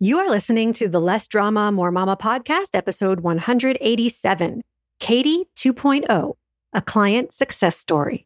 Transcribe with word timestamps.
You 0.00 0.20
are 0.20 0.30
listening 0.30 0.72
to 0.74 0.86
the 0.86 1.00
Less 1.00 1.26
Drama, 1.26 1.72
More 1.72 1.90
Mama 1.90 2.16
podcast, 2.16 2.68
episode 2.74 3.18
187 3.18 4.62
Katie 5.00 5.46
2.0, 5.56 6.34
a 6.72 6.82
client 6.82 7.32
success 7.32 7.76
story. 7.76 8.24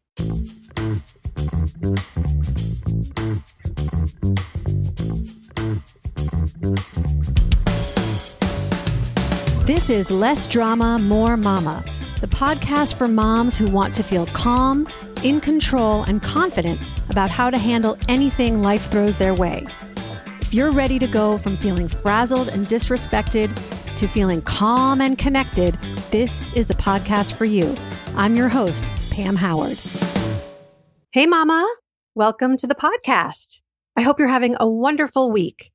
This 9.65 9.89
is 9.89 10.11
Less 10.11 10.45
Drama, 10.45 10.99
More 10.99 11.35
Mama, 11.37 11.83
the 12.21 12.27
podcast 12.27 12.93
for 12.93 13.07
moms 13.07 13.57
who 13.57 13.65
want 13.65 13.95
to 13.95 14.03
feel 14.03 14.27
calm, 14.27 14.87
in 15.23 15.41
control, 15.41 16.03
and 16.03 16.21
confident 16.21 16.79
about 17.09 17.31
how 17.31 17.49
to 17.49 17.57
handle 17.57 17.97
anything 18.07 18.61
life 18.61 18.91
throws 18.91 19.17
their 19.17 19.33
way. 19.33 19.65
If 20.53 20.57
you're 20.57 20.71
ready 20.71 20.99
to 20.99 21.07
go 21.07 21.39
from 21.39 21.57
feeling 21.57 21.87
frazzled 21.87 22.47
and 22.47 22.67
disrespected 22.67 23.49
to 23.95 24.07
feeling 24.07 24.39
calm 24.43 25.01
and 25.01 25.17
connected, 25.17 25.79
this 26.11 26.45
is 26.53 26.67
the 26.67 26.75
podcast 26.75 27.33
for 27.33 27.45
you. 27.45 27.75
I'm 28.15 28.35
your 28.35 28.49
host, 28.49 28.85
Pam 29.09 29.35
Howard. 29.35 29.79
Hey, 31.11 31.25
Mama. 31.25 31.67
Welcome 32.13 32.55
to 32.57 32.67
the 32.67 32.75
podcast. 32.75 33.61
I 33.95 34.03
hope 34.03 34.19
you're 34.19 34.27
having 34.27 34.55
a 34.59 34.69
wonderful 34.69 35.31
week. 35.31 35.71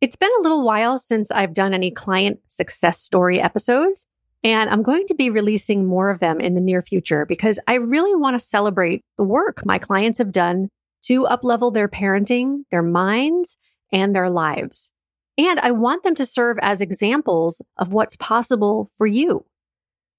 It's 0.00 0.16
been 0.16 0.32
a 0.36 0.42
little 0.42 0.64
while 0.64 0.98
since 0.98 1.30
I've 1.30 1.54
done 1.54 1.72
any 1.72 1.92
client 1.92 2.40
success 2.48 3.00
story 3.00 3.40
episodes, 3.40 4.04
and 4.42 4.68
I'm 4.68 4.82
going 4.82 5.06
to 5.06 5.14
be 5.14 5.30
releasing 5.30 5.86
more 5.86 6.10
of 6.10 6.18
them 6.18 6.40
in 6.40 6.54
the 6.54 6.60
near 6.60 6.82
future 6.82 7.24
because 7.24 7.60
I 7.68 7.74
really 7.74 8.16
want 8.16 8.34
to 8.34 8.44
celebrate 8.44 9.04
the 9.16 9.22
work 9.22 9.64
my 9.64 9.78
clients 9.78 10.18
have 10.18 10.32
done 10.32 10.70
to 11.02 11.22
uplevel 11.22 11.72
their 11.72 11.88
parenting, 11.88 12.64
their 12.72 12.82
minds, 12.82 13.56
and 13.92 14.14
their 14.14 14.30
lives. 14.30 14.92
And 15.36 15.60
I 15.60 15.70
want 15.70 16.02
them 16.02 16.14
to 16.16 16.26
serve 16.26 16.58
as 16.60 16.80
examples 16.80 17.62
of 17.76 17.92
what's 17.92 18.16
possible 18.16 18.90
for 18.96 19.06
you. 19.06 19.46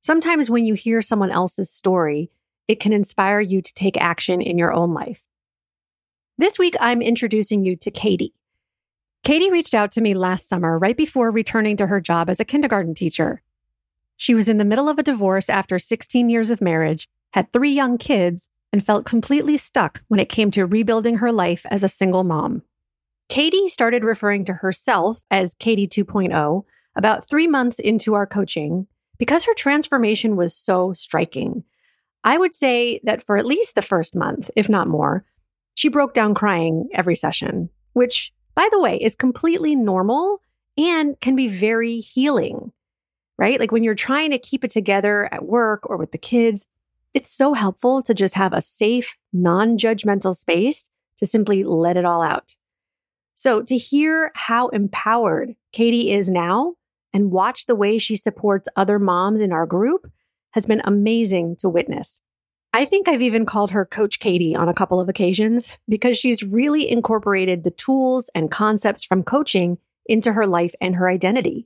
Sometimes 0.02 0.49
when 0.49 0.63
you 0.63 0.75
hear 0.75 1.02
someone 1.02 1.31
else's 1.31 1.69
story, 1.69 2.31
it 2.69 2.80
can 2.80 2.93
inspire 2.93 3.41
you 3.41 3.61
to 3.61 3.73
take 3.73 3.97
action 3.97 4.41
in 4.41 4.58
your 4.58 4.71
own 4.71 4.93
life. 4.93 5.23
This 6.38 6.58
week, 6.58 6.75
I'm 6.80 7.02
introducing 7.02 7.66
you 7.66 7.75
to 7.77 7.91
Katie. 7.91 8.33
Katie 9.25 9.52
reached 9.52 9.73
out 9.73 9.91
to 9.91 10.02
me 10.02 10.13
last 10.13 10.47
summer, 10.47 10.80
right 10.80 10.95
before 10.95 11.31
returning 11.31 11.75
to 11.77 11.88
her 11.88 11.99
job 11.99 12.30
as 12.30 12.39
a 12.39 12.45
kindergarten 12.45 12.95
teacher. 12.95 13.41
She 14.15 14.33
was 14.33 14.47
in 14.47 14.58
the 14.58 14.65
middle 14.65 14.88
of 14.88 14.97
a 14.97 15.03
divorce 15.03 15.49
after 15.49 15.77
16 15.80 16.30
years 16.30 16.49
of 16.49 16.61
marriage, 16.61 17.09
had 17.33 17.52
three 17.52 17.71
young 17.71 17.97
kids, 17.97 18.47
and 18.71 18.86
felt 18.86 19.05
completely 19.05 19.58
stuck 19.58 20.03
when 20.08 20.19
it 20.19 20.30
came 20.30 20.52
to 20.52 20.65
rebuilding 20.65 21.17
her 21.17 21.31
life 21.31 21.65
as 21.69 21.83
a 21.83 21.89
single 21.89 22.23
mom. 22.23 22.61
Katie 23.30 23.69
started 23.69 24.03
referring 24.03 24.44
to 24.45 24.53
herself 24.53 25.22
as 25.30 25.53
Katie 25.53 25.88
2.0 25.88 26.63
about 26.95 27.30
three 27.30 27.47
months 27.47 27.77
into 27.77 28.16
our 28.16 28.25
coaching 28.25 28.88
because 29.19 29.45
her 29.45 29.53
transformation 29.53 30.36
was 30.36 30.55
so 30.55 30.94
striking. 30.94 31.63
I 32.23 32.39
would 32.39 32.55
say 32.55 32.99
that 33.03 33.23
for 33.23 33.38
at 33.38 33.45
least 33.45 33.75
the 33.75 33.83
first 33.83 34.16
month, 34.16 34.49
if 34.55 34.67
not 34.67 34.88
more, 34.88 35.25
she 35.75 35.89
broke 35.89 36.16
down 36.16 36.33
crying 36.33 36.89
every 36.91 37.16
session, 37.16 37.69
which, 37.94 38.33
by 38.55 38.67
the 38.71 38.80
way, 38.80 38.97
is 38.97 39.16
completely 39.16 39.75
normal 39.75 40.41
and 40.75 41.19
can 41.21 41.36
be 41.36 41.47
very 41.47 41.99
healing, 41.99 42.71
right? 43.38 43.59
Like 43.59 43.71
when 43.71 43.83
you're 43.83 43.93
trying 43.93 44.31
to 44.31 44.39
keep 44.39 44.64
it 44.64 44.71
together 44.71 45.31
at 45.31 45.45
work 45.45 45.88
or 45.88 45.97
with 45.97 46.11
the 46.11 46.17
kids, 46.17 46.66
it's 47.14 47.30
so 47.30 47.53
helpful 47.53 48.02
to 48.02 48.14
just 48.16 48.33
have 48.33 48.53
a 48.53 48.61
safe, 48.61 49.16
non 49.31 49.77
judgmental 49.77 50.36
space 50.36 50.89
to 51.17 51.27
simply 51.27 51.64
let 51.64 51.95
it 51.95 52.05
all 52.05 52.23
out. 52.23 52.55
So 53.41 53.63
to 53.63 53.77
hear 53.77 54.33
how 54.35 54.67
empowered 54.67 55.55
Katie 55.71 56.11
is 56.11 56.29
now 56.29 56.73
and 57.13 57.31
watch 57.31 57.67
the 57.67 57.75
way 57.75 57.97
she 57.97 58.17
supports 58.17 58.67
other 58.75 58.99
moms 58.99 59.39
in 59.39 59.53
our 59.53 59.65
group 59.65 60.11
has 60.51 60.65
been 60.65 60.81
amazing 60.83 61.55
to 61.61 61.69
witness. 61.69 62.19
I 62.73 62.83
think 62.83 63.08
I've 63.08 63.21
even 63.21 63.45
called 63.45 63.71
her 63.71 63.86
Coach 63.86 64.19
Katie 64.19 64.58
on 64.58 64.67
a 64.67 64.73
couple 64.73 64.99
of 64.99 65.08
occasions 65.08 65.77
because 65.87 66.17
she's 66.17 66.43
really 66.43 66.91
incorporated 66.91 67.64
the 67.64 67.71
tools 67.71 68.30
and 68.36 68.52
concepts 68.52 69.05
from 69.05 69.23
coaching 69.23 69.77
into 70.05 70.33
her 70.33 70.45
life 70.45 70.75
and 70.81 70.97
her 70.97 71.08
identity. 71.08 71.65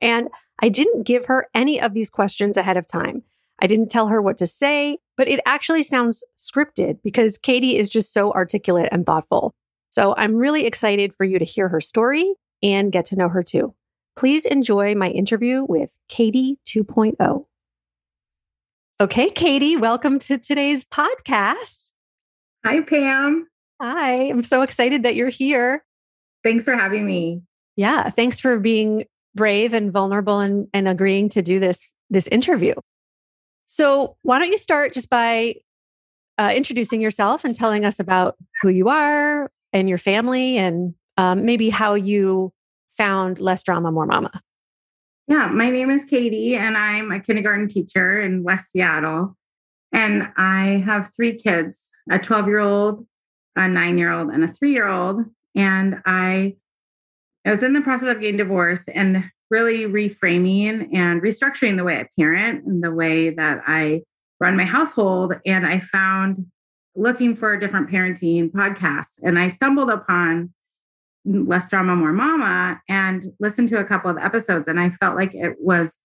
And 0.00 0.30
I 0.60 0.70
didn't 0.70 1.02
give 1.02 1.26
her 1.26 1.48
any 1.54 1.78
of 1.78 1.92
these 1.92 2.08
questions 2.08 2.56
ahead 2.56 2.78
of 2.78 2.86
time. 2.86 3.24
I 3.58 3.66
didn't 3.66 3.90
tell 3.90 4.08
her 4.08 4.22
what 4.22 4.38
to 4.38 4.46
say, 4.46 4.96
but 5.18 5.28
it 5.28 5.40
actually 5.44 5.82
sounds 5.82 6.24
scripted 6.38 7.00
because 7.04 7.36
Katie 7.36 7.76
is 7.76 7.90
just 7.90 8.14
so 8.14 8.32
articulate 8.32 8.88
and 8.90 9.04
thoughtful. 9.04 9.54
So 9.90 10.14
I'm 10.16 10.36
really 10.36 10.66
excited 10.66 11.12
for 11.14 11.24
you 11.24 11.40
to 11.40 11.44
hear 11.44 11.68
her 11.68 11.80
story 11.80 12.34
and 12.62 12.92
get 12.92 13.06
to 13.06 13.16
know 13.16 13.28
her 13.28 13.42
too. 13.42 13.74
Please 14.16 14.44
enjoy 14.46 14.94
my 14.94 15.10
interview 15.10 15.66
with 15.68 15.96
Katie 16.08 16.58
2.0. 16.64 17.46
Okay, 19.00 19.30
Katie, 19.30 19.76
welcome 19.76 20.20
to 20.20 20.38
today's 20.38 20.84
podcast. 20.84 21.90
Hi, 22.64 22.82
Pam. 22.82 23.48
Hi, 23.82 24.28
I'm 24.28 24.44
so 24.44 24.62
excited 24.62 25.02
that 25.02 25.16
you're 25.16 25.28
here. 25.28 25.84
Thanks 26.44 26.64
for 26.64 26.76
having 26.76 27.04
me. 27.04 27.42
Yeah, 27.76 28.10
thanks 28.10 28.38
for 28.38 28.60
being 28.60 29.04
brave 29.34 29.72
and 29.72 29.90
vulnerable 29.90 30.38
and, 30.38 30.68
and 30.72 30.86
agreeing 30.86 31.30
to 31.30 31.42
do 31.42 31.58
this 31.58 31.94
this 32.10 32.28
interview. 32.28 32.74
So, 33.66 34.16
why 34.22 34.38
don't 34.38 34.50
you 34.50 34.58
start 34.58 34.92
just 34.92 35.08
by 35.08 35.54
uh, 36.38 36.52
introducing 36.54 37.00
yourself 37.00 37.44
and 37.44 37.56
telling 37.56 37.84
us 37.84 37.98
about 37.98 38.36
who 38.62 38.68
you 38.68 38.88
are, 38.88 39.50
and 39.72 39.88
your 39.88 39.98
family 39.98 40.56
and 40.56 40.94
um, 41.16 41.44
maybe 41.44 41.70
how 41.70 41.94
you 41.94 42.52
found 42.96 43.38
less 43.38 43.62
drama, 43.62 43.90
more 43.92 44.06
mama. 44.06 44.42
Yeah, 45.28 45.46
my 45.46 45.70
name 45.70 45.90
is 45.90 46.04
Katie, 46.04 46.56
and 46.56 46.76
I'm 46.76 47.12
a 47.12 47.20
kindergarten 47.20 47.68
teacher 47.68 48.20
in 48.20 48.42
West 48.42 48.72
Seattle. 48.72 49.36
And 49.92 50.28
I 50.36 50.82
have 50.84 51.12
three 51.14 51.34
kids 51.34 51.90
a 52.10 52.18
12 52.18 52.46
year 52.46 52.58
old, 52.58 53.06
a 53.54 53.68
nine 53.68 53.98
year 53.98 54.12
old, 54.12 54.30
and 54.30 54.42
a 54.42 54.48
three 54.48 54.72
year 54.72 54.88
old. 54.88 55.24
And 55.54 56.00
I, 56.04 56.56
I 57.44 57.50
was 57.50 57.62
in 57.62 57.72
the 57.72 57.80
process 57.80 58.08
of 58.08 58.20
getting 58.20 58.38
divorced 58.38 58.88
and 58.92 59.30
really 59.50 59.84
reframing 59.84 60.94
and 60.94 61.22
restructuring 61.22 61.76
the 61.76 61.84
way 61.84 62.00
I 62.00 62.08
parent 62.18 62.64
and 62.64 62.82
the 62.82 62.92
way 62.92 63.30
that 63.30 63.62
I 63.66 64.02
run 64.40 64.56
my 64.56 64.64
household. 64.64 65.34
And 65.44 65.66
I 65.66 65.80
found 65.80 66.46
looking 66.96 67.34
for 67.36 67.52
a 67.52 67.60
different 67.60 67.90
parenting 67.90 68.50
podcasts 68.50 69.18
and 69.22 69.38
I 69.38 69.48
stumbled 69.48 69.90
upon 69.90 70.52
Less 71.24 71.66
Drama, 71.66 71.96
More 71.96 72.12
Mama 72.12 72.80
and 72.88 73.26
listened 73.38 73.68
to 73.70 73.78
a 73.78 73.84
couple 73.84 74.10
of 74.10 74.16
episodes. 74.16 74.68
And 74.68 74.80
I 74.80 74.90
felt 74.90 75.16
like 75.16 75.34
it 75.34 75.56
was 75.58 75.96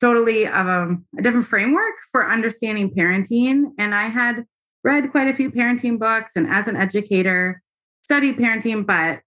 totally 0.00 0.44
a, 0.44 0.96
a 1.18 1.22
different 1.22 1.46
framework 1.46 1.94
for 2.10 2.30
understanding 2.30 2.90
parenting. 2.90 3.66
And 3.78 3.94
I 3.94 4.08
had 4.08 4.44
read 4.82 5.10
quite 5.10 5.28
a 5.28 5.32
few 5.32 5.50
parenting 5.50 5.98
books 5.98 6.32
and 6.36 6.46
as 6.48 6.68
an 6.68 6.76
educator, 6.76 7.62
studied 8.02 8.36
parenting, 8.36 8.84
but 8.84 9.20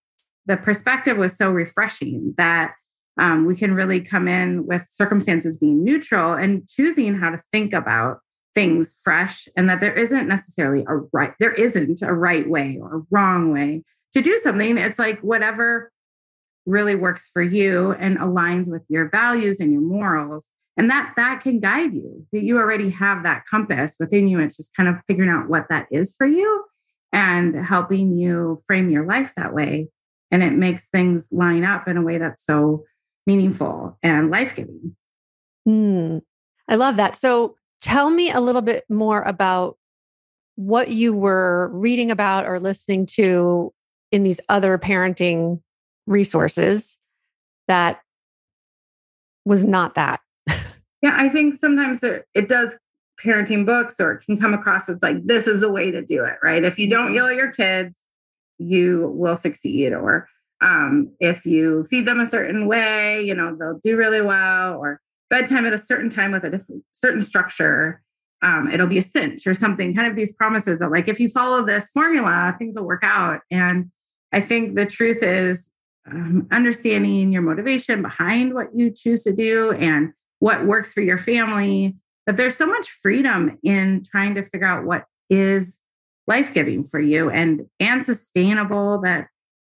the 0.45 0.57
perspective 0.57 1.17
was 1.17 1.35
so 1.35 1.49
refreshing 1.49 2.33
that 2.37 2.75
um, 3.19 3.45
we 3.45 3.55
can 3.55 3.73
really 3.73 3.99
come 3.99 4.27
in 4.27 4.67
with 4.67 4.85
circumstances 4.89 5.57
being 5.57 5.83
neutral 5.83 6.33
and 6.33 6.67
choosing 6.67 7.15
how 7.15 7.31
to 7.31 7.41
think 7.51 7.73
about 7.73 8.19
things 8.57 8.99
fresh 9.03 9.47
and 9.55 9.69
that 9.69 9.79
there 9.79 9.93
isn't 9.93 10.27
necessarily 10.27 10.83
a 10.87 10.95
right 11.13 11.33
there 11.39 11.53
isn't 11.53 12.01
a 12.01 12.11
right 12.11 12.49
way 12.49 12.79
or 12.81 13.03
wrong 13.11 13.53
way 13.53 13.83
to 14.13 14.21
do 14.21 14.35
something. 14.39 14.79
It's 14.79 14.97
like 14.97 15.19
whatever 15.19 15.91
really 16.65 16.95
works 16.95 17.29
for 17.31 17.43
you 17.43 17.91
and 17.99 18.17
aligns 18.17 18.67
with 18.67 18.81
your 18.89 19.09
values 19.09 19.59
and 19.59 19.71
your 19.71 19.81
morals. 19.81 20.49
And 20.75 20.89
that 20.89 21.13
that 21.17 21.41
can 21.41 21.59
guide 21.59 21.93
you. 21.93 22.25
That 22.31 22.43
you 22.43 22.57
already 22.57 22.89
have 22.89 23.21
that 23.21 23.45
compass 23.45 23.95
within 23.99 24.27
you 24.27 24.39
it's 24.39 24.57
just 24.57 24.75
kind 24.75 24.89
of 24.89 24.95
figuring 25.05 25.29
out 25.29 25.49
what 25.49 25.67
that 25.69 25.85
is 25.91 26.15
for 26.17 26.25
you 26.25 26.63
and 27.13 27.63
helping 27.63 28.17
you 28.17 28.57
frame 28.65 28.89
your 28.89 29.05
life 29.05 29.33
that 29.37 29.53
way. 29.53 29.89
And 30.31 30.41
it 30.41 30.53
makes 30.53 30.87
things 30.87 31.29
line 31.31 31.63
up 31.63 31.87
in 31.87 31.95
a 31.95 32.01
way 32.01 32.17
that's 32.17 32.43
so 32.43 32.85
meaningful 33.27 33.99
and 34.01 34.31
life-giving. 34.31 34.95
Mm, 35.67 36.21
i 36.67 36.75
love 36.75 36.95
that. 36.95 37.15
So 37.17 37.56
Tell 37.81 38.09
me 38.09 38.31
a 38.31 38.39
little 38.39 38.61
bit 38.61 38.85
more 38.89 39.21
about 39.21 39.77
what 40.55 40.89
you 40.89 41.13
were 41.13 41.69
reading 41.71 42.09
about 42.09 42.47
or 42.47 42.59
listening 42.59 43.05
to 43.05 43.73
in 44.11 44.23
these 44.23 44.41
other 44.49 44.77
parenting 44.77 45.61
resources 46.07 46.97
that 47.67 48.01
was 49.45 49.63
not 49.63 49.95
that. 49.95 50.19
yeah, 51.01 51.15
I 51.15 51.29
think 51.29 51.55
sometimes 51.55 52.03
it 52.03 52.49
does 52.49 52.77
parenting 53.23 53.65
books 53.65 53.99
or 53.99 54.13
it 54.13 54.25
can 54.25 54.37
come 54.37 54.53
across 54.53 54.89
as 54.89 55.01
like, 55.01 55.25
this 55.25 55.47
is 55.47 55.61
a 55.61 55.69
way 55.69 55.91
to 55.91 56.01
do 56.01 56.23
it, 56.23 56.37
right? 56.41 56.63
If 56.63 56.79
you 56.79 56.89
don't 56.89 57.07
mm-hmm. 57.07 57.15
yell 57.15 57.27
at 57.27 57.35
your 57.35 57.51
kids, 57.51 57.97
you 58.57 59.11
will 59.15 59.35
succeed. 59.35 59.93
Or 59.93 60.27
um, 60.61 61.11
if 61.19 61.45
you 61.45 61.83
feed 61.85 62.07
them 62.07 62.19
a 62.19 62.25
certain 62.25 62.67
way, 62.67 63.23
you 63.23 63.33
know, 63.33 63.55
they'll 63.55 63.79
do 63.83 63.97
really 63.97 64.21
well. 64.21 64.77
Or 64.77 65.01
bedtime 65.29 65.65
at 65.65 65.73
a 65.73 65.77
certain 65.77 66.09
time 66.09 66.31
with 66.31 66.43
a 66.43 66.49
different, 66.49 66.83
certain 66.93 67.21
structure. 67.21 68.01
Um, 68.41 68.69
it'll 68.71 68.87
be 68.87 68.99
a 68.99 69.03
cinch 69.03 69.47
or 69.47 69.53
something, 69.53 69.95
kind 69.95 70.07
of 70.07 70.15
these 70.15 70.31
promises 70.31 70.81
of 70.81 70.91
like, 70.91 71.07
if 71.07 71.19
you 71.19 71.27
follow 71.27 71.65
this 71.65 71.89
formula, 71.89 72.55
things 72.59 72.75
will 72.75 72.85
work 72.85 73.03
out. 73.03 73.41
And 73.49 73.91
I 74.31 74.41
think 74.41 74.75
the 74.75 74.85
truth 74.85 75.23
is, 75.23 75.71
um, 76.09 76.47
understanding 76.51 77.33
your 77.33 77.41
motivation 77.41 78.01
behind 78.01 78.53
what 78.53 78.67
you 78.73 78.91
choose 78.91 79.23
to 79.23 79.33
do 79.33 79.71
and 79.71 80.13
what 80.39 80.65
works 80.65 80.93
for 80.93 81.01
your 81.01 81.17
family. 81.17 81.95
But 82.25 82.37
there's 82.37 82.55
so 82.55 82.67
much 82.67 82.89
freedom 82.89 83.57
in 83.63 84.03
trying 84.09 84.35
to 84.35 84.43
figure 84.43 84.67
out 84.67 84.85
what 84.85 85.05
is 85.29 85.79
life 86.27 86.53
giving 86.53 86.83
for 86.83 86.99
you 86.99 87.29
and 87.29 87.67
and 87.79 88.03
sustainable. 88.03 89.01
That 89.01 89.27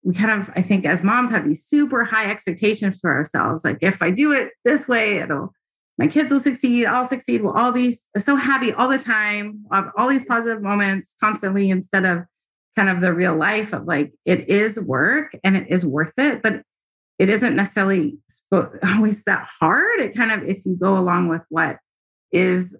we 0.04 0.14
kind 0.14 0.40
of, 0.40 0.50
I 0.56 0.62
think, 0.62 0.84
as 0.84 1.02
moms 1.02 1.30
have 1.30 1.46
these 1.46 1.64
super 1.64 2.04
high 2.04 2.30
expectations 2.30 3.00
for 3.00 3.12
ourselves. 3.12 3.64
Like 3.64 3.78
if 3.80 4.02
I 4.02 4.10
do 4.10 4.32
it 4.32 4.50
this 4.64 4.88
way, 4.88 5.18
it'll 5.18 5.52
my 5.98 6.06
kids 6.06 6.32
will 6.32 6.40
succeed, 6.40 6.86
I'll 6.86 7.04
succeed, 7.04 7.42
we'll 7.42 7.52
all 7.52 7.70
be 7.70 7.96
so 8.18 8.34
happy 8.34 8.72
all 8.72 8.88
the 8.88 8.98
time, 8.98 9.64
all 9.96 10.08
these 10.08 10.24
positive 10.24 10.62
moments 10.62 11.14
constantly 11.20 11.70
instead 11.70 12.04
of 12.04 12.24
kind 12.74 12.88
of 12.88 13.00
the 13.00 13.12
real 13.12 13.36
life 13.36 13.72
of 13.72 13.84
like 13.84 14.12
it 14.24 14.48
is 14.48 14.80
work 14.80 15.36
and 15.44 15.56
it 15.56 15.68
is 15.68 15.84
worth 15.84 16.14
it, 16.16 16.42
but 16.42 16.62
it 17.18 17.28
isn't 17.28 17.54
necessarily 17.54 18.18
always 18.52 19.22
that 19.24 19.48
hard. 19.60 20.00
It 20.00 20.16
kind 20.16 20.32
of, 20.32 20.48
if 20.48 20.64
you 20.64 20.76
go 20.76 20.96
along 20.96 21.28
with 21.28 21.44
what 21.50 21.76
is 22.32 22.76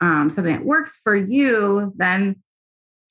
um, 0.00 0.30
something 0.30 0.52
that 0.52 0.64
works 0.64 1.00
for 1.02 1.16
you, 1.16 1.92
then 1.96 2.42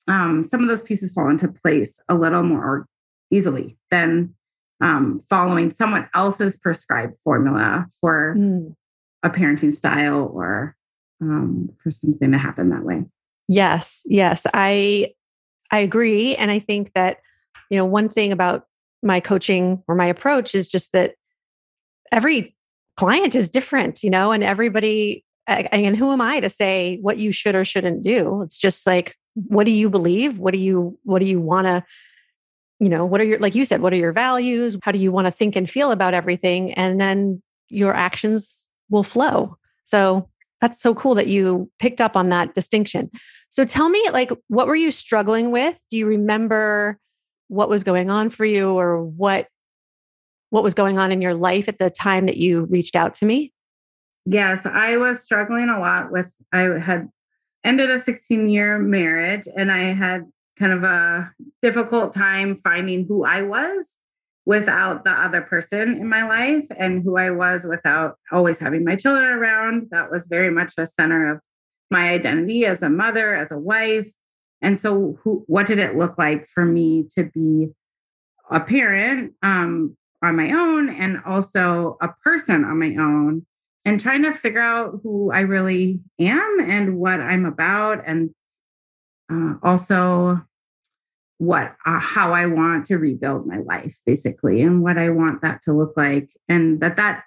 um, 0.08 0.44
some 0.44 0.62
of 0.62 0.68
those 0.68 0.82
pieces 0.82 1.12
fall 1.12 1.28
into 1.28 1.48
place 1.48 2.00
a 2.08 2.14
little 2.14 2.42
more 2.42 2.86
easily 3.32 3.76
than 3.90 4.34
um, 4.80 5.20
following 5.28 5.70
someone 5.70 6.08
else's 6.14 6.56
prescribed 6.56 7.16
formula 7.24 7.86
for 8.00 8.36
mm. 8.36 8.74
a 9.22 9.30
parenting 9.30 9.72
style 9.72 10.30
or 10.32 10.76
um, 11.20 11.70
for 11.78 11.90
something 11.90 12.30
to 12.30 12.38
happen 12.38 12.70
that 12.70 12.84
way. 12.84 13.04
Yes, 13.48 14.02
yes, 14.04 14.46
I 14.52 15.14
I 15.70 15.78
agree. 15.78 16.36
And 16.36 16.50
I 16.50 16.58
think 16.58 16.92
that, 16.94 17.18
you 17.70 17.78
know, 17.78 17.86
one 17.86 18.08
thing 18.08 18.30
about 18.30 18.66
my 19.02 19.20
coaching 19.20 19.82
or 19.88 19.94
my 19.94 20.06
approach 20.06 20.54
is 20.54 20.68
just 20.68 20.92
that 20.92 21.14
every 22.12 22.54
client 22.98 23.34
is 23.34 23.48
different, 23.48 24.02
you 24.02 24.10
know, 24.10 24.32
and 24.32 24.44
everybody, 24.44 25.24
and 25.46 25.96
who 25.96 26.12
am 26.12 26.20
I 26.20 26.40
to 26.40 26.50
say 26.50 26.98
what 27.00 27.16
you 27.16 27.32
should 27.32 27.54
or 27.54 27.64
shouldn't 27.64 28.02
do? 28.02 28.42
It's 28.42 28.58
just 28.58 28.86
like, 28.86 29.16
what 29.34 29.64
do 29.64 29.70
you 29.70 29.88
believe? 29.88 30.38
What 30.38 30.52
do 30.52 30.58
you, 30.58 30.98
what 31.04 31.20
do 31.20 31.24
you 31.24 31.40
want 31.40 31.66
to, 31.66 31.84
you 32.82 32.88
know, 32.88 33.06
what 33.06 33.20
are 33.20 33.24
your, 33.24 33.38
like 33.38 33.54
you 33.54 33.64
said, 33.64 33.80
what 33.80 33.92
are 33.92 33.96
your 33.96 34.12
values? 34.12 34.76
How 34.82 34.90
do 34.90 34.98
you 34.98 35.12
want 35.12 35.28
to 35.28 35.30
think 35.30 35.54
and 35.54 35.70
feel 35.70 35.92
about 35.92 36.14
everything? 36.14 36.72
And 36.72 37.00
then 37.00 37.40
your 37.68 37.94
actions 37.94 38.66
will 38.90 39.04
flow. 39.04 39.56
So 39.84 40.28
that's 40.60 40.82
so 40.82 40.92
cool 40.92 41.14
that 41.14 41.28
you 41.28 41.70
picked 41.78 42.00
up 42.00 42.16
on 42.16 42.28
that 42.30 42.56
distinction. 42.56 43.08
So 43.50 43.64
tell 43.64 43.88
me, 43.88 44.02
like, 44.12 44.32
what 44.48 44.66
were 44.66 44.74
you 44.74 44.90
struggling 44.90 45.52
with? 45.52 45.78
Do 45.90 45.96
you 45.96 46.06
remember 46.06 46.98
what 47.46 47.68
was 47.68 47.84
going 47.84 48.10
on 48.10 48.30
for 48.30 48.44
you, 48.44 48.70
or 48.70 49.04
what 49.04 49.46
what 50.50 50.64
was 50.64 50.74
going 50.74 50.98
on 50.98 51.12
in 51.12 51.22
your 51.22 51.34
life 51.34 51.68
at 51.68 51.78
the 51.78 51.88
time 51.88 52.26
that 52.26 52.36
you 52.36 52.64
reached 52.64 52.96
out 52.96 53.14
to 53.14 53.26
me? 53.26 53.52
Yes, 54.26 54.66
I 54.66 54.96
was 54.96 55.22
struggling 55.22 55.68
a 55.68 55.78
lot 55.78 56.10
with. 56.10 56.34
I 56.52 56.62
had 56.80 57.10
ended 57.62 57.90
a 57.90 57.98
16 57.98 58.48
year 58.48 58.76
marriage, 58.78 59.46
and 59.56 59.70
I 59.70 59.92
had 59.92 60.24
kind 60.58 60.72
of 60.72 60.84
a 60.84 61.32
difficult 61.60 62.14
time 62.14 62.56
finding 62.56 63.06
who 63.06 63.24
I 63.24 63.42
was 63.42 63.96
without 64.44 65.04
the 65.04 65.10
other 65.10 65.40
person 65.40 65.96
in 66.00 66.08
my 66.08 66.26
life 66.26 66.66
and 66.76 67.02
who 67.02 67.16
I 67.16 67.30
was 67.30 67.64
without 67.64 68.16
always 68.30 68.58
having 68.58 68.84
my 68.84 68.96
children 68.96 69.28
around. 69.28 69.88
That 69.90 70.10
was 70.10 70.26
very 70.26 70.50
much 70.50 70.74
the 70.74 70.86
center 70.86 71.32
of 71.32 71.40
my 71.90 72.10
identity 72.10 72.64
as 72.66 72.82
a 72.82 72.90
mother, 72.90 73.34
as 73.34 73.52
a 73.52 73.58
wife. 73.58 74.10
And 74.60 74.78
so, 74.78 75.18
who, 75.22 75.44
what 75.46 75.66
did 75.66 75.78
it 75.78 75.96
look 75.96 76.18
like 76.18 76.46
for 76.46 76.64
me 76.64 77.06
to 77.16 77.24
be 77.24 77.68
a 78.50 78.60
parent 78.60 79.34
um, 79.42 79.96
on 80.22 80.36
my 80.36 80.52
own 80.52 80.88
and 80.88 81.20
also 81.26 81.96
a 82.00 82.08
person 82.22 82.64
on 82.64 82.78
my 82.78 82.94
own? 82.98 83.46
And 83.84 84.00
trying 84.00 84.22
to 84.22 84.32
figure 84.32 84.60
out 84.60 85.00
who 85.02 85.32
I 85.32 85.40
really 85.40 86.00
am 86.20 86.58
and 86.60 86.98
what 86.98 87.20
I'm 87.20 87.44
about, 87.44 88.04
and 88.06 88.30
uh, 89.32 89.54
also 89.62 90.42
what 91.38 91.74
uh, 91.86 91.98
how 91.98 92.32
I 92.32 92.46
want 92.46 92.86
to 92.86 92.98
rebuild 92.98 93.46
my 93.46 93.58
life, 93.58 93.98
basically, 94.06 94.62
and 94.62 94.82
what 94.82 94.98
I 94.98 95.10
want 95.10 95.42
that 95.42 95.62
to 95.62 95.72
look 95.72 95.94
like, 95.96 96.30
and 96.48 96.80
that 96.80 96.96
that 96.96 97.24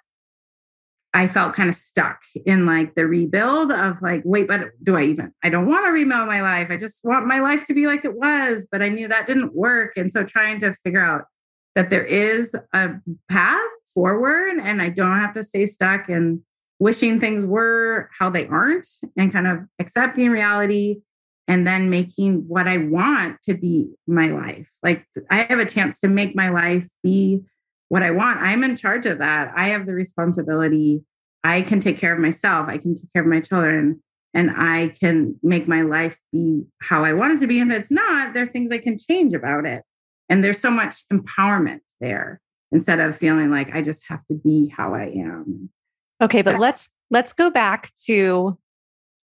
I 1.12 1.28
felt 1.28 1.54
kind 1.54 1.68
of 1.68 1.74
stuck 1.74 2.22
in 2.44 2.66
like 2.66 2.94
the 2.94 3.06
rebuild 3.06 3.72
of 3.72 4.02
like, 4.02 4.22
wait, 4.24 4.48
but 4.48 4.72
do 4.82 4.96
I 4.96 5.04
even? 5.04 5.32
I 5.42 5.48
don't 5.48 5.66
want 5.66 5.86
to 5.86 5.90
rebuild 5.90 6.26
my 6.26 6.42
life. 6.42 6.70
I 6.70 6.76
just 6.76 7.00
want 7.04 7.26
my 7.26 7.40
life 7.40 7.64
to 7.66 7.74
be 7.74 7.86
like 7.86 8.04
it 8.04 8.14
was. 8.14 8.66
But 8.70 8.82
I 8.82 8.90
knew 8.90 9.08
that 9.08 9.26
didn't 9.26 9.54
work. 9.54 9.96
And 9.96 10.12
so 10.12 10.24
trying 10.24 10.60
to 10.60 10.74
figure 10.74 11.02
out 11.02 11.24
that 11.74 11.88
there 11.88 12.04
is 12.04 12.54
a 12.74 12.90
path 13.30 13.70
forward 13.94 14.58
and 14.58 14.82
I 14.82 14.90
don't 14.90 15.18
have 15.18 15.32
to 15.34 15.42
stay 15.42 15.64
stuck 15.64 16.08
and 16.10 16.40
wishing 16.78 17.18
things 17.18 17.46
were 17.46 18.10
how 18.18 18.28
they 18.28 18.46
aren't 18.46 18.86
and 19.16 19.32
kind 19.32 19.46
of 19.46 19.60
accepting 19.78 20.30
reality 20.30 21.00
and 21.48 21.66
then 21.66 21.90
making 21.90 22.48
what 22.48 22.66
I 22.66 22.78
want 22.78 23.42
to 23.44 23.54
be 23.54 23.94
my 24.06 24.28
life. 24.28 24.68
Like 24.82 25.06
I 25.30 25.42
have 25.44 25.58
a 25.58 25.66
chance 25.66 26.00
to 26.00 26.08
make 26.08 26.34
my 26.34 26.48
life 26.48 26.88
be 27.02 27.42
what 27.88 28.02
I 28.02 28.10
want. 28.10 28.40
I'm 28.40 28.64
in 28.64 28.76
charge 28.76 29.06
of 29.06 29.18
that. 29.18 29.52
I 29.56 29.68
have 29.68 29.86
the 29.86 29.94
responsibility. 29.94 31.04
I 31.44 31.62
can 31.62 31.78
take 31.78 31.98
care 31.98 32.12
of 32.12 32.18
myself. 32.18 32.68
I 32.68 32.78
can 32.78 32.94
take 32.94 33.12
care 33.12 33.22
of 33.22 33.28
my 33.28 33.40
children 33.40 34.02
and 34.34 34.50
I 34.56 34.88
can 34.88 35.38
make 35.42 35.68
my 35.68 35.82
life 35.82 36.18
be 36.32 36.64
how 36.82 37.04
I 37.04 37.12
want 37.12 37.34
it 37.34 37.40
to 37.40 37.46
be. 37.46 37.60
And 37.60 37.72
if 37.72 37.80
it's 37.80 37.90
not, 37.90 38.34
there 38.34 38.42
are 38.42 38.46
things 38.46 38.72
I 38.72 38.78
can 38.78 38.98
change 38.98 39.32
about 39.32 39.64
it. 39.64 39.82
And 40.28 40.42
there's 40.42 40.60
so 40.60 40.70
much 40.70 41.04
empowerment 41.12 41.80
there 42.00 42.40
instead 42.72 42.98
of 42.98 43.16
feeling 43.16 43.50
like 43.50 43.74
I 43.74 43.82
just 43.82 44.02
have 44.08 44.26
to 44.26 44.34
be 44.34 44.72
how 44.76 44.94
I 44.94 45.04
am. 45.04 45.70
Okay, 46.20 46.42
so, 46.42 46.52
but 46.52 46.60
let's 46.60 46.88
let's 47.10 47.32
go 47.32 47.50
back 47.50 47.92
to 48.06 48.58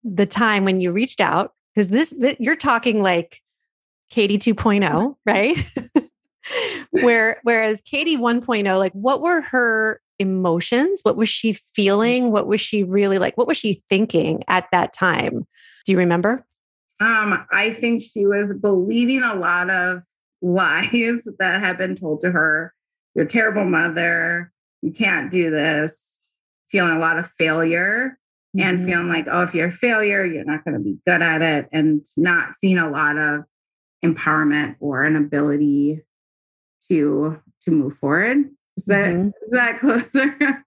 the 0.05 0.27
time 0.27 0.65
when 0.65 0.81
you 0.81 0.93
reached 0.93 1.21
out 1.21 1.53
because 1.75 1.89
this, 1.89 2.11
this 2.11 2.37
you're 2.39 2.57
talking 2.57 3.03
like 3.03 3.43
Katie 4.11 4.39
2.0, 4.39 5.17
right? 5.27 5.57
Where 6.91 7.41
whereas 7.43 7.81
Katie 7.81 8.17
1.0, 8.17 8.79
like 8.79 8.93
what 8.93 9.21
were 9.21 9.41
her 9.41 10.01
emotions? 10.19 11.01
What 11.03 11.17
was 11.17 11.29
she 11.29 11.55
feeling? 11.55 12.31
What 12.31 12.47
was 12.47 12.61
she 12.61 12.85
really 12.85 13.19
like? 13.19 13.37
What 13.37 13.47
was 13.47 13.57
she 13.57 13.83
thinking 13.89 14.45
at 14.47 14.69
that 14.71 14.93
time? 14.93 15.47
Do 15.85 15.93
you 15.93 15.99
remember? 15.99 16.47
Um, 17.01 17.45
I 17.51 17.73
think 17.73 18.03
she 18.03 18.27
was 18.27 18.55
believing 18.55 19.23
a 19.23 19.35
lot 19.35 19.71
of 19.71 20.05
lies 20.43 21.27
that 21.39 21.61
had 21.61 21.79
been 21.79 21.97
told 21.97 22.21
to 22.21 22.31
her. 22.31 22.75
You're 23.15 23.25
a 23.25 23.29
terrible 23.29 23.65
mother. 23.65 24.53
You 24.83 24.93
can't 24.93 25.31
do 25.31 25.51
this. 25.51 26.21
Feeling 26.69 26.97
a 26.97 26.99
lot 26.99 27.19
of 27.19 27.29
failure 27.29 28.19
mm-hmm. 28.57 28.61
and 28.61 28.85
feeling 28.85 29.09
like, 29.09 29.27
oh, 29.31 29.43
if 29.43 29.55
you're 29.55 29.69
a 29.69 29.73
failure, 29.73 30.25
you're 30.25 30.45
not 30.45 30.65
going 30.65 30.77
to 30.77 30.83
be 30.83 30.99
good 31.07 31.23
at 31.23 31.43
it, 31.43 31.69
and 31.73 32.05
not 32.17 32.57
seeing 32.57 32.79
a 32.79 32.91
lot 32.91 33.17
of 33.17 33.43
empowerment 34.05 34.77
or 34.81 35.05
an 35.05 35.17
ability 35.17 36.03
to 36.89 37.41
to 37.63 37.71
move 37.71 37.95
forward. 37.95 38.39
Is 38.77 38.87
that, 38.87 39.11
mm-hmm. 39.11 39.29
is 39.29 39.53
that 39.53 39.79
closer? 39.79 40.65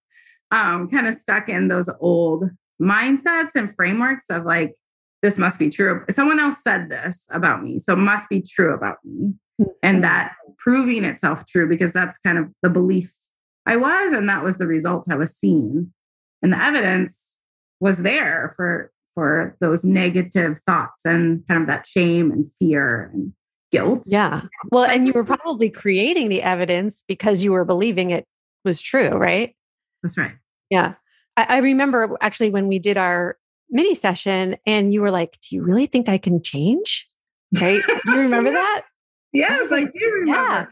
um, 0.51 0.89
kind 0.89 1.07
of 1.07 1.13
stuck 1.13 1.49
in 1.49 1.67
those 1.67 1.89
old 1.99 2.45
mindsets 2.81 3.55
and 3.55 3.73
frameworks 3.73 4.25
of 4.29 4.45
like, 4.45 4.75
this 5.21 5.37
must 5.37 5.59
be 5.59 5.69
true. 5.69 6.05
Someone 6.09 6.39
else 6.39 6.61
said 6.63 6.89
this 6.89 7.27
about 7.31 7.63
me, 7.63 7.79
so 7.79 7.93
it 7.93 7.97
must 7.97 8.29
be 8.29 8.41
true 8.41 8.73
about 8.73 8.97
me. 9.03 9.33
Mm-hmm. 9.59 9.71
And 9.83 10.03
that 10.03 10.33
proving 10.57 11.03
itself 11.03 11.45
true 11.45 11.67
because 11.67 11.91
that's 11.91 12.17
kind 12.19 12.37
of 12.37 12.51
the 12.61 12.69
beliefs 12.69 13.31
I 13.65 13.77
was, 13.77 14.13
and 14.13 14.29
that 14.29 14.43
was 14.43 14.57
the 14.57 14.67
results 14.67 15.09
I 15.09 15.15
was 15.15 15.35
seeing. 15.35 15.93
And 16.41 16.53
the 16.53 16.63
evidence 16.63 17.33
was 17.79 17.97
there 17.99 18.53
for 18.55 18.91
for 19.13 19.57
those 19.59 19.83
negative 19.83 20.59
thoughts 20.59 21.03
and 21.03 21.43
kind 21.47 21.61
of 21.61 21.67
that 21.67 21.87
shame 21.87 22.29
and 22.29 22.45
fear 22.59 23.09
and 23.11 23.33
guilt. 23.71 24.03
Yeah. 24.05 24.43
Well, 24.71 24.83
and 24.83 25.07
you 25.07 25.13
were 25.13 25.23
probably 25.23 25.71
creating 25.71 26.29
the 26.29 26.43
evidence 26.43 27.03
because 27.07 27.43
you 27.43 27.51
were 27.51 27.65
believing 27.65 28.11
it 28.11 28.25
was 28.63 28.79
true, 28.79 29.09
right? 29.09 29.55
That's 30.03 30.17
right. 30.19 30.33
Yeah. 30.69 30.93
I, 31.35 31.45
I 31.49 31.57
remember 31.57 32.15
actually 32.21 32.51
when 32.51 32.67
we 32.67 32.77
did 32.77 32.95
our 32.95 33.37
mini 33.71 33.95
session 33.95 34.57
and 34.67 34.93
you 34.93 35.01
were 35.01 35.11
like, 35.11 35.39
Do 35.41 35.55
you 35.55 35.63
really 35.63 35.87
think 35.87 36.07
I 36.07 36.19
can 36.19 36.41
change? 36.41 37.07
Right. 37.59 37.81
do 38.05 38.13
you 38.13 38.19
remember 38.19 38.51
that? 38.53 38.83
Yes, 39.33 39.71
I 39.71 39.81
oh, 39.81 39.85
do 39.85 40.11
remember. 40.13 40.31
Yeah. 40.31 40.65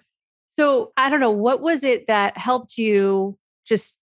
So 0.57 0.93
I 0.95 1.09
don't 1.09 1.19
know, 1.19 1.31
what 1.31 1.61
was 1.61 1.83
it 1.83 2.07
that 2.07 2.37
helped 2.37 2.77
you 2.77 3.37
just 3.65 3.97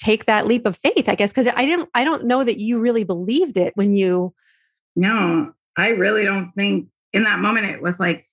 take 0.00 0.26
that 0.26 0.46
leap 0.46 0.66
of 0.66 0.76
faith, 0.78 1.08
I 1.08 1.14
guess? 1.14 1.30
Because 1.30 1.46
I 1.54 1.64
didn't 1.64 1.88
I 1.94 2.04
don't 2.04 2.24
know 2.24 2.42
that 2.42 2.58
you 2.58 2.80
really 2.80 3.04
believed 3.04 3.56
it 3.56 3.72
when 3.76 3.94
you 3.94 4.34
No, 4.96 5.52
I 5.76 5.88
really 5.88 6.24
don't 6.24 6.52
think 6.52 6.88
in 7.12 7.24
that 7.24 7.40
moment, 7.40 7.66
it 7.66 7.82
was 7.82 7.98
like 7.98 8.26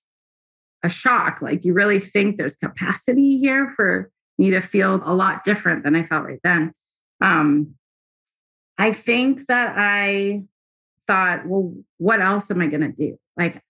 a 0.83 0.89
shock. 0.89 1.41
Like, 1.41 1.65
you 1.65 1.73
really 1.73 1.99
think 1.99 2.37
there's 2.37 2.55
capacity 2.55 3.37
here 3.37 3.71
for 3.71 4.11
me 4.37 4.51
to 4.51 4.61
feel 4.61 5.01
a 5.03 5.13
lot 5.13 5.43
different 5.43 5.83
than 5.83 5.95
I 5.95 6.03
felt 6.03 6.25
right 6.25 6.39
then. 6.43 6.73
Um, 7.21 7.75
I 8.77 8.93
think 8.93 9.47
that 9.47 9.73
I 9.77 10.43
thought, 11.07 11.47
well, 11.47 11.73
what 11.97 12.21
else 12.21 12.51
am 12.51 12.61
I 12.61 12.67
going 12.67 12.81
to 12.81 12.89
do? 12.91 13.17
Like, 13.35 13.63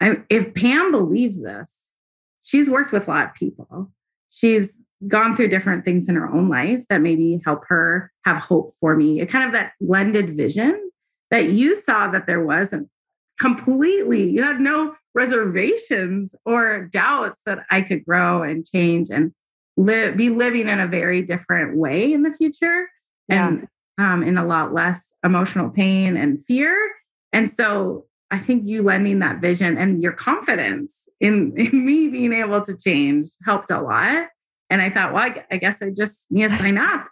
I, 0.00 0.22
if 0.28 0.54
Pam 0.54 0.92
believes 0.92 1.42
this, 1.42 1.94
she's 2.42 2.70
worked 2.70 2.92
with 2.92 3.08
a 3.08 3.10
lot 3.10 3.28
of 3.28 3.34
people. 3.34 3.90
She's 4.32 4.82
gone 5.06 5.36
through 5.36 5.48
different 5.48 5.84
things 5.84 6.08
in 6.08 6.14
her 6.14 6.28
own 6.28 6.48
life 6.48 6.84
that 6.88 7.00
maybe 7.00 7.40
help 7.44 7.64
her 7.68 8.10
have 8.24 8.38
hope 8.38 8.72
for 8.80 8.96
me. 8.96 9.20
A 9.20 9.26
kind 9.26 9.44
of 9.44 9.52
that 9.52 9.72
blended 9.80 10.36
vision 10.36 10.90
that 11.30 11.50
you 11.50 11.76
saw 11.76 12.08
that 12.08 12.26
there 12.26 12.44
wasn't 12.44 12.88
completely, 13.38 14.30
you 14.30 14.42
had 14.42 14.60
no 14.60 14.94
reservations 15.14 16.34
or 16.44 16.88
doubts 16.92 17.40
that 17.46 17.64
I 17.70 17.82
could 17.82 18.04
grow 18.04 18.42
and 18.42 18.66
change 18.66 19.08
and 19.10 19.32
live, 19.76 20.16
be 20.16 20.30
living 20.30 20.68
in 20.68 20.80
a 20.80 20.86
very 20.86 21.22
different 21.22 21.76
way 21.76 22.12
in 22.12 22.22
the 22.22 22.30
future 22.30 22.88
yeah. 23.28 23.48
and 23.48 23.68
um, 23.98 24.22
in 24.22 24.38
a 24.38 24.46
lot 24.46 24.72
less 24.72 25.14
emotional 25.24 25.68
pain 25.68 26.16
and 26.16 26.44
fear. 26.44 26.76
And 27.32 27.50
so 27.50 28.06
I 28.32 28.38
think 28.38 28.66
you 28.66 28.82
lending 28.82 29.18
that 29.18 29.42
vision 29.42 29.76
and 29.76 30.02
your 30.02 30.12
confidence 30.12 31.06
in, 31.20 31.52
in 31.56 31.86
me 31.86 32.08
being 32.08 32.32
able 32.32 32.62
to 32.62 32.76
change 32.76 33.30
helped 33.44 33.70
a 33.70 33.80
lot. 33.80 34.28
And 34.70 34.80
I 34.80 34.88
thought, 34.88 35.12
well, 35.12 35.22
I, 35.22 35.44
I 35.50 35.58
guess 35.58 35.82
I 35.82 35.90
just 35.90 36.32
need 36.32 36.48
to 36.48 36.56
sign 36.56 36.78
up, 36.78 37.06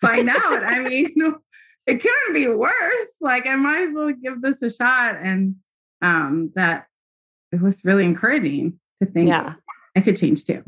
find 0.00 0.28
out. 0.28 0.64
I 0.64 0.80
mean, 0.88 1.14
it 1.86 2.02
couldn't 2.02 2.34
be 2.34 2.48
worse. 2.48 3.14
Like 3.20 3.46
I 3.46 3.54
might 3.54 3.82
as 3.82 3.94
well 3.94 4.12
give 4.12 4.42
this 4.42 4.60
a 4.62 4.70
shot. 4.70 5.16
And 5.22 5.56
um, 6.02 6.50
that 6.56 6.86
it 7.52 7.62
was 7.62 7.84
really 7.84 8.04
encouraging 8.04 8.80
to 9.00 9.08
think 9.08 9.28
yeah. 9.28 9.54
I 9.96 10.00
could 10.00 10.16
change 10.16 10.44
too. 10.44 10.64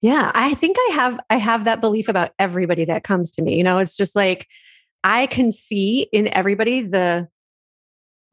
Yeah, 0.00 0.30
I 0.34 0.54
think 0.54 0.76
I 0.78 0.92
have 0.94 1.20
I 1.28 1.36
have 1.36 1.64
that 1.64 1.80
belief 1.80 2.08
about 2.08 2.30
everybody 2.38 2.84
that 2.84 3.02
comes 3.02 3.32
to 3.32 3.42
me. 3.42 3.56
You 3.56 3.64
know, 3.64 3.78
it's 3.78 3.96
just 3.96 4.14
like 4.14 4.46
I 5.02 5.26
can 5.26 5.50
see 5.50 6.08
in 6.12 6.32
everybody 6.32 6.82
the 6.82 7.28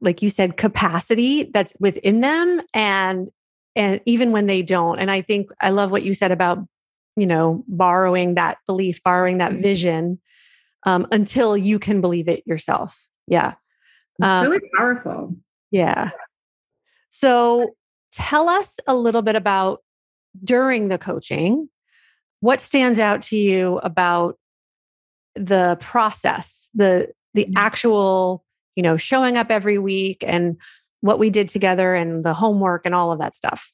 like 0.00 0.22
you 0.22 0.28
said 0.28 0.56
capacity 0.56 1.44
that's 1.44 1.74
within 1.80 2.20
them 2.20 2.60
and 2.74 3.28
and 3.74 4.00
even 4.06 4.32
when 4.32 4.46
they 4.46 4.62
don't. 4.62 4.98
And 4.98 5.10
I 5.10 5.20
think 5.20 5.50
I 5.60 5.70
love 5.70 5.90
what 5.90 6.02
you 6.02 6.14
said 6.14 6.32
about 6.32 6.66
you 7.16 7.26
know 7.26 7.64
borrowing 7.68 8.34
that 8.34 8.58
belief, 8.66 9.02
borrowing 9.02 9.38
that 9.38 9.52
mm-hmm. 9.52 9.62
vision 9.62 10.20
um, 10.84 11.06
until 11.10 11.56
you 11.56 11.78
can 11.78 12.00
believe 12.00 12.28
it 12.28 12.46
yourself. 12.46 13.08
Yeah. 13.26 13.54
Um, 14.22 14.48
really 14.48 14.70
powerful. 14.76 15.36
Yeah. 15.70 16.10
So 17.08 17.76
tell 18.12 18.48
us 18.48 18.78
a 18.86 18.94
little 18.94 19.22
bit 19.22 19.36
about 19.36 19.82
during 20.42 20.88
the 20.88 20.98
coaching, 20.98 21.68
what 22.40 22.60
stands 22.60 22.98
out 22.98 23.22
to 23.22 23.36
you 23.36 23.78
about 23.78 24.38
the 25.34 25.76
process, 25.80 26.70
the 26.74 27.08
the 27.34 27.44
mm-hmm. 27.44 27.56
actual, 27.56 28.44
you 28.76 28.82
know, 28.82 28.96
showing 28.96 29.36
up 29.36 29.50
every 29.50 29.78
week 29.78 30.22
and 30.26 30.56
what 31.00 31.18
we 31.18 31.30
did 31.30 31.48
together 31.48 31.94
and 31.94 32.24
the 32.24 32.34
homework 32.34 32.86
and 32.86 32.94
all 32.94 33.10
of 33.10 33.18
that 33.18 33.34
stuff. 33.34 33.72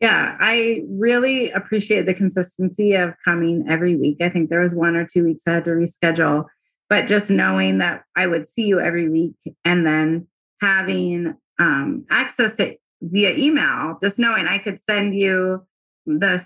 Yeah, 0.00 0.36
I 0.40 0.82
really 0.88 1.50
appreciate 1.52 2.06
the 2.06 2.14
consistency 2.14 2.94
of 2.94 3.14
coming 3.24 3.66
every 3.68 3.94
week. 3.94 4.16
I 4.20 4.30
think 4.30 4.50
there 4.50 4.60
was 4.60 4.74
one 4.74 4.96
or 4.96 5.06
two 5.06 5.22
weeks 5.22 5.44
I 5.46 5.52
had 5.52 5.64
to 5.66 5.70
reschedule, 5.70 6.46
but 6.88 7.06
just 7.06 7.30
knowing 7.30 7.78
that 7.78 8.02
I 8.16 8.26
would 8.26 8.48
see 8.48 8.66
you 8.66 8.80
every 8.80 9.08
week 9.08 9.36
and 9.64 9.86
then 9.86 10.26
having 10.60 11.36
um, 11.60 12.04
access 12.10 12.56
to 12.56 12.74
via 13.00 13.32
email, 13.34 13.96
just 14.02 14.18
knowing 14.18 14.46
I 14.46 14.58
could 14.58 14.80
send 14.80 15.14
you 15.14 15.64
the 16.04 16.42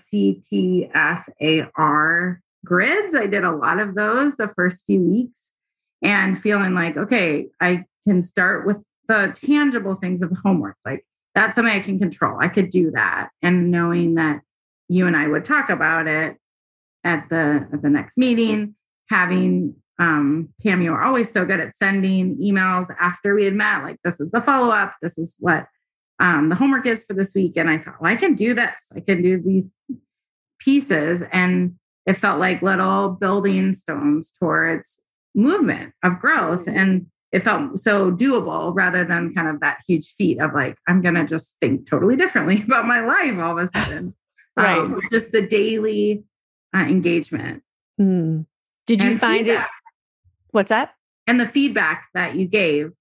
CTFAR 0.91 2.37
grids. 2.63 3.15
I 3.15 3.25
did 3.25 3.43
a 3.43 3.55
lot 3.55 3.79
of 3.79 3.95
those 3.95 4.37
the 4.37 4.49
first 4.49 4.85
few 4.85 5.01
weeks 5.01 5.53
and 6.01 6.39
feeling 6.39 6.73
like, 6.73 6.97
okay, 6.97 7.47
I 7.59 7.85
can 8.05 8.21
start 8.21 8.65
with 8.65 8.85
the 9.07 9.35
tangible 9.35 9.95
things 9.95 10.21
of 10.21 10.31
homework. 10.43 10.77
Like 10.85 11.05
that's 11.35 11.55
something 11.55 11.73
I 11.73 11.79
can 11.79 11.99
control. 11.99 12.37
I 12.39 12.47
could 12.47 12.69
do 12.69 12.91
that. 12.91 13.29
And 13.41 13.71
knowing 13.71 14.15
that 14.15 14.41
you 14.89 15.07
and 15.07 15.15
I 15.15 15.27
would 15.27 15.45
talk 15.45 15.69
about 15.69 16.07
it 16.07 16.37
at 17.03 17.29
the 17.29 17.67
at 17.71 17.81
the 17.81 17.89
next 17.89 18.17
meeting, 18.17 18.75
having 19.09 19.75
um, 19.99 20.49
Pam, 20.61 20.81
you 20.81 20.93
are 20.93 21.03
always 21.03 21.31
so 21.31 21.45
good 21.45 21.59
at 21.59 21.75
sending 21.75 22.37
emails 22.37 22.93
after 22.99 23.33
we 23.33 23.45
had 23.45 23.55
met, 23.55 23.83
like 23.83 23.97
this 24.03 24.19
is 24.19 24.31
the 24.31 24.41
follow 24.41 24.69
up, 24.69 24.95
this 25.01 25.17
is 25.17 25.35
what 25.39 25.67
um, 26.19 26.49
the 26.49 26.55
homework 26.55 26.85
is 26.85 27.03
for 27.03 27.13
this 27.13 27.33
week. 27.33 27.57
And 27.57 27.69
I 27.69 27.77
thought, 27.77 28.01
well, 28.01 28.11
I 28.11 28.15
can 28.15 28.33
do 28.33 28.53
this. 28.53 28.91
I 28.95 28.99
can 28.99 29.21
do 29.21 29.41
these 29.41 29.69
pieces. 30.59 31.23
And 31.31 31.75
it 32.05 32.13
felt 32.13 32.39
like 32.39 32.61
little 32.61 33.09
building 33.09 33.73
stones 33.73 34.31
towards 34.31 34.99
movement 35.37 35.93
of 36.03 36.19
growth. 36.19 36.65
Mm-hmm. 36.65 36.77
And 36.77 37.05
it 37.31 37.41
felt 37.41 37.77
so 37.79 38.11
doable 38.11 38.73
rather 38.75 39.05
than 39.05 39.33
kind 39.33 39.47
of 39.47 39.59
that 39.59 39.79
huge 39.87 40.09
feat 40.09 40.39
of 40.39 40.53
like, 40.53 40.77
I'm 40.87 41.01
going 41.01 41.15
to 41.15 41.25
just 41.25 41.55
think 41.61 41.87
totally 41.89 42.15
differently 42.15 42.61
about 42.65 42.85
my 42.85 42.99
life 43.01 43.37
all 43.37 43.57
of 43.57 43.63
a 43.63 43.67
sudden. 43.67 44.15
right. 44.57 44.77
Um, 44.77 44.99
just 45.11 45.31
the 45.31 45.45
daily 45.45 46.23
uh, 46.75 46.79
engagement. 46.79 47.63
Mm. 47.99 48.45
Did 48.85 49.01
you 49.01 49.17
find 49.17 49.45
feedback. 49.45 49.65
it? 49.67 49.71
What's 50.51 50.69
that? 50.69 50.93
And 51.27 51.39
the 51.39 51.45
feedback 51.45 52.07
that 52.13 52.35
you 52.35 52.47
gave 52.47 52.93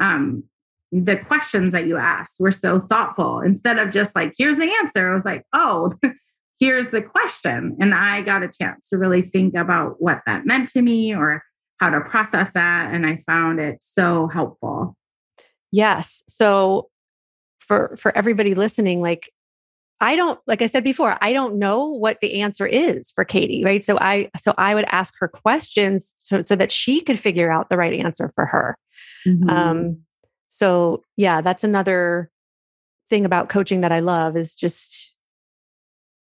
um, 0.00 0.44
the 0.90 1.16
questions 1.16 1.72
that 1.72 1.86
you 1.86 1.96
asked 1.96 2.40
were 2.40 2.50
so 2.50 2.80
thoughtful. 2.80 3.40
Instead 3.40 3.78
of 3.78 3.90
just 3.90 4.16
like, 4.16 4.34
here's 4.36 4.56
the 4.56 4.72
answer, 4.82 5.10
I 5.10 5.14
was 5.14 5.24
like, 5.24 5.44
oh, 5.52 5.92
here's 6.60 6.88
the 6.88 7.02
question. 7.02 7.76
And 7.80 7.94
I 7.94 8.22
got 8.22 8.42
a 8.42 8.48
chance 8.48 8.88
to 8.88 8.98
really 8.98 9.22
think 9.22 9.54
about 9.54 10.00
what 10.00 10.22
that 10.26 10.46
meant 10.46 10.70
to 10.70 10.82
me 10.82 11.14
or 11.14 11.42
how 11.78 11.90
to 11.90 12.00
process 12.00 12.52
that. 12.52 12.92
And 12.92 13.06
I 13.06 13.18
found 13.26 13.60
it 13.60 13.80
so 13.80 14.26
helpful. 14.28 14.96
Yes. 15.70 16.22
So 16.28 16.88
for 17.58 17.96
for 17.98 18.16
everybody 18.16 18.54
listening, 18.54 19.00
like 19.00 19.30
I 20.00 20.14
don't, 20.14 20.38
like 20.46 20.62
I 20.62 20.66
said 20.66 20.84
before, 20.84 21.18
I 21.20 21.32
don't 21.32 21.58
know 21.58 21.86
what 21.86 22.20
the 22.20 22.40
answer 22.40 22.66
is 22.66 23.10
for 23.10 23.24
Katie, 23.24 23.64
right? 23.64 23.82
So 23.82 23.98
I, 23.98 24.30
so 24.38 24.54
I 24.56 24.74
would 24.74 24.84
ask 24.90 25.12
her 25.18 25.26
questions 25.26 26.14
so, 26.18 26.40
so 26.40 26.54
that 26.54 26.70
she 26.70 27.00
could 27.00 27.18
figure 27.18 27.50
out 27.50 27.68
the 27.68 27.76
right 27.76 27.92
answer 27.92 28.30
for 28.32 28.46
her. 28.46 28.78
Mm-hmm. 29.26 29.50
Um, 29.50 29.98
so 30.50 31.02
yeah, 31.16 31.40
that's 31.40 31.64
another 31.64 32.30
thing 33.08 33.24
about 33.24 33.48
coaching 33.48 33.80
that 33.80 33.90
I 33.90 34.00
love 34.00 34.36
is 34.36 34.54
just 34.54 35.12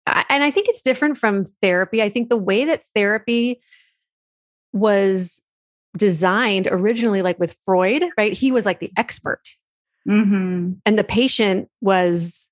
I, 0.08 0.26
and 0.30 0.44
I 0.44 0.50
think 0.50 0.68
it's 0.68 0.82
different 0.82 1.18
from 1.18 1.46
therapy. 1.62 2.02
I 2.02 2.10
think 2.10 2.30
the 2.30 2.38
way 2.38 2.66
that 2.66 2.84
therapy 2.96 3.62
was 4.74 5.42
designed 5.98 6.68
originally, 6.70 7.22
like 7.22 7.40
with 7.40 7.56
Freud, 7.66 8.04
right? 8.18 8.34
He 8.34 8.52
was 8.52 8.66
like 8.66 8.80
the 8.80 8.92
expert. 8.98 9.42
Mm-hmm. 10.08 10.74
And 10.86 11.00
the 11.00 11.04
patient 11.04 11.70
was 11.82 12.48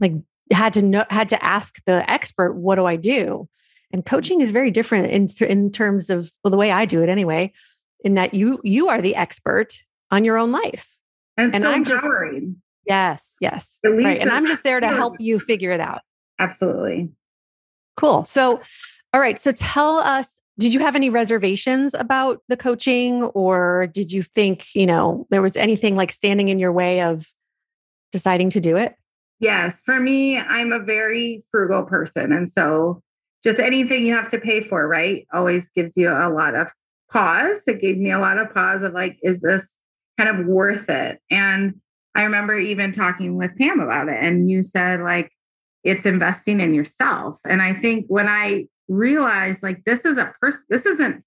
like, 0.00 0.12
had 0.52 0.74
to 0.74 0.82
know, 0.82 1.04
had 1.10 1.28
to 1.30 1.44
ask 1.44 1.82
the 1.86 2.08
expert, 2.10 2.54
what 2.54 2.76
do 2.76 2.84
I 2.84 2.96
do? 2.96 3.48
And 3.92 4.04
coaching 4.04 4.40
is 4.40 4.50
very 4.50 4.70
different 4.70 5.06
in, 5.06 5.28
in 5.46 5.70
terms 5.70 6.10
of 6.10 6.32
well, 6.42 6.50
the 6.50 6.56
way 6.56 6.70
I 6.70 6.84
do 6.84 7.02
it 7.02 7.08
anyway, 7.08 7.52
in 8.04 8.14
that 8.14 8.34
you, 8.34 8.60
you 8.62 8.88
are 8.88 9.00
the 9.00 9.16
expert 9.16 9.82
on 10.10 10.24
your 10.24 10.36
own 10.36 10.52
life. 10.52 10.96
And, 11.36 11.54
and 11.54 11.62
so 11.62 11.70
I'm 11.70 11.78
empowering. 11.78 12.40
just 12.40 12.86
yes, 12.86 13.36
yes, 13.40 13.80
right. 13.84 14.20
And 14.20 14.30
I'm 14.30 14.46
just 14.46 14.62
there 14.62 14.78
to 14.78 14.88
help 14.88 15.14
you 15.18 15.40
figure 15.40 15.72
it 15.72 15.80
out. 15.80 16.02
Absolutely. 16.38 17.10
Cool. 17.96 18.24
So, 18.24 18.60
all 19.12 19.20
right. 19.20 19.40
So 19.40 19.52
tell 19.52 19.98
us, 19.98 20.40
did 20.58 20.72
you 20.72 20.80
have 20.80 20.94
any 20.94 21.10
reservations 21.10 21.94
about 21.94 22.42
the 22.48 22.56
coaching, 22.56 23.22
or 23.22 23.88
did 23.88 24.12
you 24.12 24.22
think 24.22 24.74
you 24.74 24.86
know 24.86 25.26
there 25.30 25.42
was 25.42 25.56
anything 25.56 25.96
like 25.96 26.12
standing 26.12 26.48
in 26.48 26.58
your 26.58 26.72
way 26.72 27.00
of 27.00 27.32
deciding 28.12 28.50
to 28.50 28.60
do 28.60 28.76
it? 28.76 28.94
Yes, 29.40 29.82
for 29.82 29.98
me, 29.98 30.38
I'm 30.38 30.72
a 30.72 30.78
very 30.78 31.42
frugal 31.50 31.82
person, 31.82 32.32
and 32.32 32.50
so 32.50 33.02
just 33.42 33.58
anything 33.58 34.06
you 34.06 34.14
have 34.14 34.30
to 34.30 34.38
pay 34.38 34.60
for, 34.60 34.88
right, 34.88 35.26
always 35.32 35.68
gives 35.70 35.96
you 35.96 36.08
a 36.10 36.30
lot 36.30 36.54
of 36.54 36.72
pause. 37.12 37.62
It 37.66 37.80
gave 37.80 37.98
me 37.98 38.10
a 38.10 38.18
lot 38.18 38.38
of 38.38 38.52
pause 38.54 38.82
of 38.82 38.94
like, 38.94 39.18
is 39.22 39.42
this 39.42 39.78
kind 40.18 40.30
of 40.30 40.46
worth 40.46 40.88
it. 40.88 41.20
And 41.30 41.80
I 42.14 42.22
remember 42.22 42.58
even 42.58 42.92
talking 42.92 43.36
with 43.36 43.56
Pam 43.58 43.80
about 43.80 44.08
it, 44.08 44.16
and 44.22 44.48
you 44.48 44.62
said, 44.62 45.00
like, 45.00 45.30
it's 45.82 46.06
investing 46.06 46.60
in 46.60 46.72
yourself. 46.72 47.40
And 47.44 47.60
I 47.60 47.74
think 47.74 48.06
when 48.08 48.28
I 48.28 48.68
realized, 48.88 49.62
like, 49.62 49.84
this 49.84 50.04
is 50.04 50.18
a 50.18 50.32
person, 50.40 50.64
this 50.68 50.86
isn't 50.86 51.24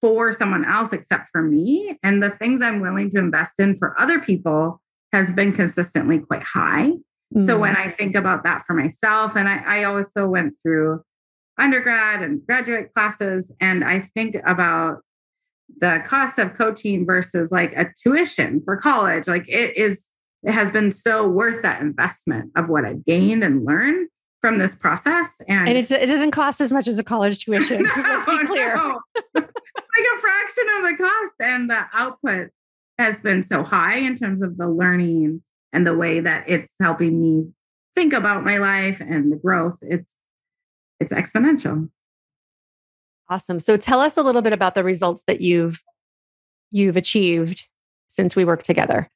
for 0.00 0.32
someone 0.32 0.64
else 0.64 0.92
except 0.92 1.30
for 1.30 1.42
me. 1.42 1.98
And 2.02 2.22
the 2.22 2.30
things 2.30 2.60
I'm 2.60 2.80
willing 2.80 3.10
to 3.10 3.18
invest 3.18 3.58
in 3.58 3.76
for 3.76 3.98
other 3.98 4.18
people 4.18 4.80
has 5.12 5.32
been 5.32 5.52
consistently 5.52 6.18
quite 6.18 6.42
high. 6.42 6.90
Mm-hmm. 6.90 7.42
So 7.42 7.58
when 7.58 7.76
I 7.76 7.88
think 7.88 8.14
about 8.14 8.44
that 8.44 8.64
for 8.66 8.74
myself, 8.74 9.36
and 9.36 9.48
I, 9.48 9.80
I 9.80 9.84
also 9.84 10.26
went 10.26 10.54
through 10.62 11.02
undergrad 11.58 12.22
and 12.22 12.44
graduate 12.44 12.92
classes, 12.92 13.52
and 13.60 13.84
I 13.84 14.00
think 14.00 14.36
about 14.46 15.00
the 15.78 16.02
cost 16.04 16.38
of 16.38 16.54
coaching 16.54 17.06
versus 17.06 17.50
like 17.50 17.72
a 17.74 17.86
tuition 18.02 18.62
for 18.64 18.76
college 18.76 19.26
like 19.26 19.48
it 19.48 19.76
is 19.76 20.08
it 20.42 20.52
has 20.52 20.70
been 20.70 20.92
so 20.92 21.26
worth 21.26 21.62
that 21.62 21.80
investment 21.80 22.50
of 22.56 22.68
what 22.68 22.84
i've 22.84 23.04
gained 23.04 23.42
and 23.42 23.64
learned 23.64 24.08
from 24.44 24.58
this 24.58 24.76
process 24.76 25.40
and, 25.48 25.70
and 25.70 25.78
it 25.78 25.88
doesn't 25.88 26.32
cost 26.32 26.60
as 26.60 26.70
much 26.70 26.86
as 26.86 26.98
a 26.98 27.02
college 27.02 27.42
tuition 27.42 27.82
no, 27.82 27.90
let's 27.96 28.26
be 28.26 28.32
oh, 28.32 28.46
clear 28.46 28.76
no. 28.76 29.00
like 29.34 29.46
a 29.46 30.20
fraction 30.20 30.64
of 30.76 30.82
the 30.82 30.96
cost 30.98 31.34
and 31.40 31.70
the 31.70 31.80
output 31.94 32.50
has 32.98 33.22
been 33.22 33.42
so 33.42 33.62
high 33.62 33.96
in 33.96 34.14
terms 34.14 34.42
of 34.42 34.58
the 34.58 34.68
learning 34.68 35.42
and 35.72 35.86
the 35.86 35.96
way 35.96 36.20
that 36.20 36.44
it's 36.46 36.74
helping 36.78 37.18
me 37.22 37.52
think 37.94 38.12
about 38.12 38.44
my 38.44 38.58
life 38.58 39.00
and 39.00 39.32
the 39.32 39.36
growth 39.36 39.78
it's 39.80 40.14
it's 41.00 41.12
exponential. 41.12 41.88
Awesome. 43.28 43.60
So 43.60 43.76
tell 43.76 44.00
us 44.00 44.18
a 44.18 44.22
little 44.22 44.42
bit 44.42 44.52
about 44.52 44.74
the 44.74 44.84
results 44.84 45.24
that 45.26 45.40
you've 45.40 45.82
you've 46.70 46.98
achieved 46.98 47.66
since 48.08 48.36
we 48.36 48.44
worked 48.44 48.66
together. 48.66 49.10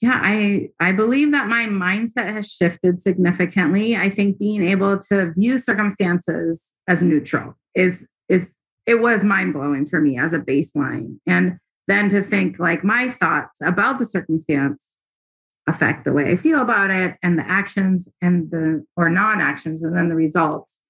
Yeah, 0.00 0.20
I 0.22 0.70
I 0.80 0.92
believe 0.92 1.30
that 1.32 1.48
my 1.48 1.64
mindset 1.66 2.32
has 2.34 2.50
shifted 2.50 3.00
significantly. 3.00 3.96
I 3.96 4.10
think 4.10 4.38
being 4.38 4.66
able 4.66 4.98
to 5.10 5.32
view 5.32 5.56
circumstances 5.56 6.72
as 6.88 7.02
neutral 7.02 7.54
is 7.74 8.06
is 8.28 8.54
it 8.86 8.96
was 9.00 9.24
mind-blowing 9.24 9.86
for 9.86 10.00
me 10.00 10.18
as 10.18 10.32
a 10.32 10.38
baseline. 10.38 11.18
And 11.26 11.58
then 11.86 12.08
to 12.10 12.22
think 12.22 12.58
like 12.58 12.84
my 12.84 13.08
thoughts 13.08 13.60
about 13.62 13.98
the 13.98 14.04
circumstance 14.04 14.96
affect 15.66 16.04
the 16.04 16.12
way 16.12 16.30
I 16.30 16.36
feel 16.36 16.60
about 16.60 16.90
it 16.90 17.16
and 17.22 17.38
the 17.38 17.48
actions 17.48 18.08
and 18.20 18.50
the 18.50 18.84
or 18.96 19.08
non-actions 19.08 19.82
and 19.82 19.96
then 19.96 20.08
the 20.08 20.14
results. 20.14 20.80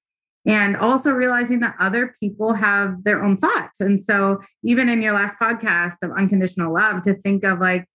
And 0.46 0.76
also 0.76 1.10
realizing 1.10 1.60
that 1.60 1.76
other 1.80 2.16
people 2.20 2.54
have 2.54 3.04
their 3.04 3.22
own 3.22 3.36
thoughts. 3.36 3.80
And 3.80 4.00
so 4.00 4.40
even 4.62 4.88
in 4.88 5.00
your 5.00 5.14
last 5.14 5.38
podcast 5.38 5.96
of 6.02 6.10
unconditional 6.10 6.74
love 6.74 7.02
to 7.02 7.14
think 7.14 7.44
of 7.44 7.60
like 7.60 7.86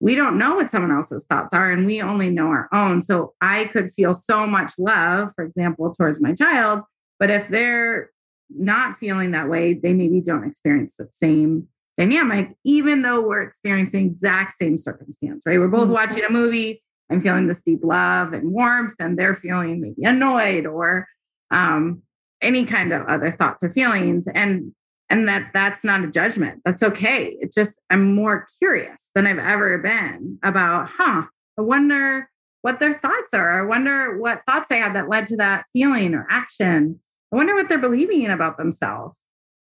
we 0.00 0.14
don't 0.14 0.38
know 0.38 0.56
what 0.56 0.70
someone 0.70 0.92
else's 0.92 1.24
thoughts 1.24 1.54
are 1.54 1.70
and 1.70 1.86
we 1.86 2.02
only 2.02 2.28
know 2.30 2.48
our 2.48 2.68
own. 2.72 3.00
So 3.00 3.34
I 3.40 3.64
could 3.66 3.90
feel 3.90 4.14
so 4.14 4.46
much 4.46 4.72
love, 4.78 5.32
for 5.34 5.44
example, 5.44 5.92
towards 5.94 6.20
my 6.20 6.34
child, 6.34 6.82
but 7.18 7.30
if 7.30 7.48
they're 7.48 8.10
not 8.50 8.96
feeling 8.96 9.30
that 9.32 9.48
way, 9.48 9.74
they 9.74 9.92
maybe 9.92 10.20
don't 10.20 10.44
experience 10.44 10.96
the 10.96 11.08
same 11.12 11.68
dynamic, 11.96 12.54
even 12.64 13.02
though 13.02 13.20
we're 13.20 13.42
experiencing 13.42 14.06
exact 14.06 14.54
same 14.58 14.76
circumstance, 14.76 15.44
right? 15.46 15.58
We're 15.58 15.68
both 15.68 15.84
mm-hmm. 15.84 15.92
watching 15.92 16.24
a 16.24 16.30
movie. 16.30 16.82
I'm 17.10 17.20
feeling 17.20 17.46
this 17.46 17.62
deep 17.62 17.80
love 17.82 18.32
and 18.32 18.52
warmth, 18.52 18.94
and 18.98 19.18
they're 19.18 19.34
feeling 19.34 19.80
maybe 19.80 20.02
annoyed 20.04 20.66
or 20.66 21.06
um, 21.50 22.02
any 22.42 22.64
kind 22.64 22.92
of 22.92 23.06
other 23.06 23.30
thoughts 23.30 23.62
or 23.62 23.70
feelings. 23.70 24.26
And 24.28 24.74
and 25.08 25.28
that 25.28 25.50
that's 25.52 25.84
not 25.84 26.04
a 26.04 26.08
judgment. 26.08 26.62
That's 26.64 26.82
okay. 26.82 27.36
it 27.40 27.52
just 27.52 27.80
I'm 27.90 28.14
more 28.14 28.46
curious 28.58 29.10
than 29.14 29.26
I've 29.26 29.38
ever 29.38 29.78
been 29.78 30.38
about, 30.42 30.90
huh? 30.90 31.24
I 31.58 31.62
wonder 31.62 32.28
what 32.62 32.80
their 32.80 32.94
thoughts 32.94 33.32
are. 33.32 33.62
I 33.62 33.66
wonder 33.66 34.18
what 34.18 34.42
thoughts 34.44 34.68
they 34.68 34.78
had 34.78 34.94
that 34.96 35.08
led 35.08 35.26
to 35.28 35.36
that 35.36 35.66
feeling 35.72 36.14
or 36.14 36.26
action. 36.28 37.00
I 37.32 37.36
wonder 37.36 37.54
what 37.54 37.68
they're 37.68 37.78
believing 37.78 38.26
about 38.26 38.56
themselves 38.56 39.14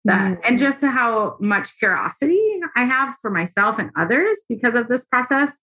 that 0.05 0.33
mm-hmm. 0.33 0.41
and 0.43 0.59
just 0.59 0.83
how 0.83 1.38
much 1.39 1.77
curiosity 1.77 2.59
I 2.75 2.85
have 2.85 3.15
for 3.21 3.29
myself 3.29 3.77
and 3.79 3.91
others 3.95 4.39
because 4.50 4.75
of 4.75 4.88
this 4.88 5.05
process 5.05 5.59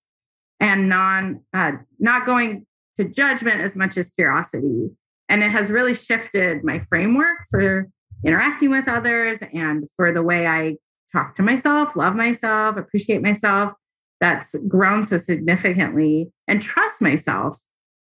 and 0.60 0.88
non 0.88 1.40
uh, 1.52 1.72
not 1.98 2.26
going 2.26 2.66
to 2.96 3.04
judgment 3.04 3.60
as 3.60 3.76
much 3.76 3.96
as 3.96 4.10
curiosity 4.10 4.90
and 5.28 5.42
it 5.42 5.50
has 5.50 5.70
really 5.70 5.94
shifted 5.94 6.64
my 6.64 6.78
framework 6.80 7.38
for 7.50 7.88
interacting 8.24 8.70
with 8.70 8.88
others 8.88 9.42
and 9.52 9.88
for 9.96 10.12
the 10.12 10.22
way 10.22 10.46
I 10.46 10.76
talk 11.12 11.34
to 11.36 11.42
myself, 11.42 11.96
love 11.96 12.14
myself, 12.14 12.76
appreciate 12.76 13.22
myself 13.22 13.72
that's 14.20 14.54
grown 14.66 15.04
so 15.04 15.16
significantly 15.16 16.30
and 16.46 16.60
trust 16.60 17.00
myself 17.00 17.58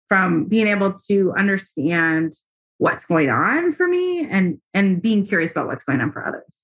from 0.07 0.45
being 0.45 0.67
able 0.67 0.93
to 0.93 1.33
understand 1.37 2.33
what's 2.79 3.05
going 3.05 3.29
on 3.29 3.71
for 3.71 3.87
me 3.87 4.25
and 4.25 4.59
and 4.73 5.01
being 5.01 5.25
curious 5.25 5.51
about 5.51 5.67
what's 5.67 5.83
going 5.83 6.01
on 6.01 6.11
for 6.11 6.25
others. 6.25 6.61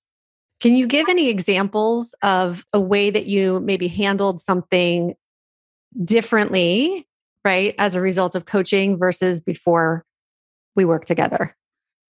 Can 0.60 0.76
you 0.76 0.88
give 0.88 1.10
any 1.10 1.30
examples 1.30 2.16
of 2.22 2.66
a 2.72 2.80
way 2.80 3.10
that 3.10 3.26
you 3.26 3.60
maybe 3.60 3.88
handled 3.88 4.40
something 4.40 5.16
differently, 6.04 7.08
right, 7.44 7.76
as 7.78 7.96
a 7.96 8.02
result 8.02 8.34
of 8.34 8.46
coaching 8.46 8.98
versus 8.98 9.42
before 9.42 10.06
we 10.76 10.86
worked 10.86 11.08
together? 11.08 11.56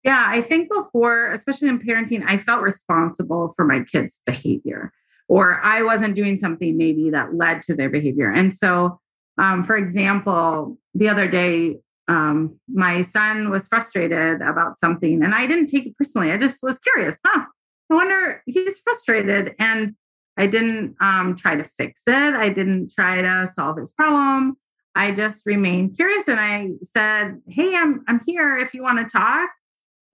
Yeah, 0.04 0.26
I 0.28 0.42
think 0.42 0.70
before, 0.70 1.32
especially 1.32 1.70
in 1.70 1.80
parenting, 1.80 2.24
I 2.28 2.38
felt 2.38 2.62
responsible 2.62 3.54
for 3.56 3.66
my 3.66 3.84
kids' 3.84 4.20
behavior, 4.26 4.92
or 5.30 5.62
I 5.62 5.82
wasn't 5.82 6.16
doing 6.16 6.38
something 6.38 6.78
maybe 6.78 7.10
that 7.12 7.34
led 7.34 7.62
to 7.64 7.76
their 7.76 7.90
behavior. 7.90 8.30
And 8.30 8.54
so, 8.54 9.00
um, 9.38 9.64
for 9.64 9.78
example, 9.78 10.78
the 10.94 11.08
other 11.08 11.28
day, 11.28 11.78
um, 12.10 12.60
my 12.68 13.02
son 13.02 13.50
was 13.50 13.68
frustrated 13.68 14.42
about 14.42 14.78
something 14.78 15.24
and 15.24 15.34
I 15.34 15.48
didn't 15.48 15.68
take 15.68 15.86
it 15.86 15.98
personally. 15.98 16.32
I 16.32 16.38
just 16.38 16.62
was 16.62 16.78
curious, 16.80 17.18
huh? 17.26 17.46
I 17.90 17.94
wonder 17.94 18.44
he's 18.46 18.80
frustrated. 18.80 19.56
And 19.58 19.96
I 20.38 20.48
didn't 20.48 20.96
um, 21.00 21.36
try 21.36 21.56
to 21.56 21.64
fix 21.64 22.04
it. 22.08 22.34
I 22.34 22.50
didn't 22.50 22.92
try 22.92 23.22
to 23.22 23.48
solve 23.54 23.78
his 23.78 23.92
problem. 23.92 24.58
I 24.96 25.12
just 25.12 25.46
remained 25.46 25.96
curious 25.96 26.28
and 26.28 26.40
I 26.40 26.70
said, 26.84 27.42
Hey, 27.48 27.76
I'm 27.76 28.04
I'm 28.08 28.20
here 28.26 28.58
if 28.58 28.74
you 28.74 28.84
want 28.84 29.00
to 29.00 29.06
talk. 29.06 29.50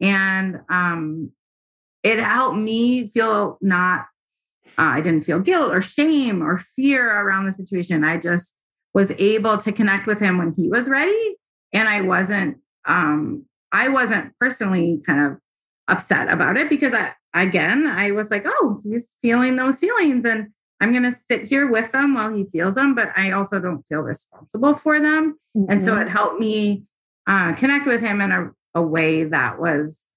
And 0.02 0.62
um, 0.70 1.32
it 2.04 2.20
helped 2.20 2.58
me 2.58 3.08
feel 3.08 3.58
not 3.62 4.06
uh, 4.78 4.94
I 4.94 5.02
didn't 5.02 5.26
feel 5.26 5.40
guilt 5.40 5.74
or 5.74 5.82
shame 5.82 6.42
or 6.42 6.58
fear 6.58 7.06
around 7.06 7.46
the 7.46 7.52
situation. 7.52 8.06
I 8.06 8.18
just 8.18 8.56
was 8.94 9.12
able 9.18 9.58
to 9.58 9.72
connect 9.72 10.08
with 10.08 10.20
him 10.20 10.38
when 10.38 10.54
he 10.56 10.68
was 10.68 10.90
ready 10.90 11.36
and 11.74 11.88
i 11.88 12.02
wasn't 12.02 12.58
um 12.86 13.46
i 13.72 13.88
wasn't 13.88 14.32
personally 14.40 15.02
kind 15.06 15.32
of 15.32 15.38
upset 15.88 16.30
about 16.30 16.58
it 16.58 16.70
because 16.70 16.94
i 16.94 17.12
again 17.34 17.88
i 17.88 18.12
was 18.12 18.32
like 18.32 18.44
oh 18.46 18.80
he's 18.84 19.16
feeling 19.22 19.56
those 19.56 19.80
feelings 19.80 20.26
and 20.26 20.48
i'm 20.80 20.92
going 20.92 21.04
to 21.04 21.12
sit 21.12 21.48
here 21.48 21.70
with 21.70 21.92
them 21.92 22.16
while 22.16 22.34
he 22.34 22.46
feels 22.46 22.76
them 22.76 22.96
but 22.96 23.10
i 23.16 23.32
also 23.32 23.60
don't 23.60 23.86
feel 23.88 24.00
responsible 24.00 24.76
for 24.76 25.00
them 25.00 25.38
mm-hmm. 25.56 25.72
and 25.72 25.82
so 25.82 25.92
mm-hmm. 25.92 26.08
it 26.08 26.10
helped 26.10 26.40
me 26.40 26.84
uh, 27.28 27.54
connect 27.54 27.86
with 27.86 28.02
him 28.02 28.22
in 28.22 28.32
a, 28.32 28.50
a 28.76 28.82
way 28.82 29.24
that 29.24 29.60
was 29.60 30.08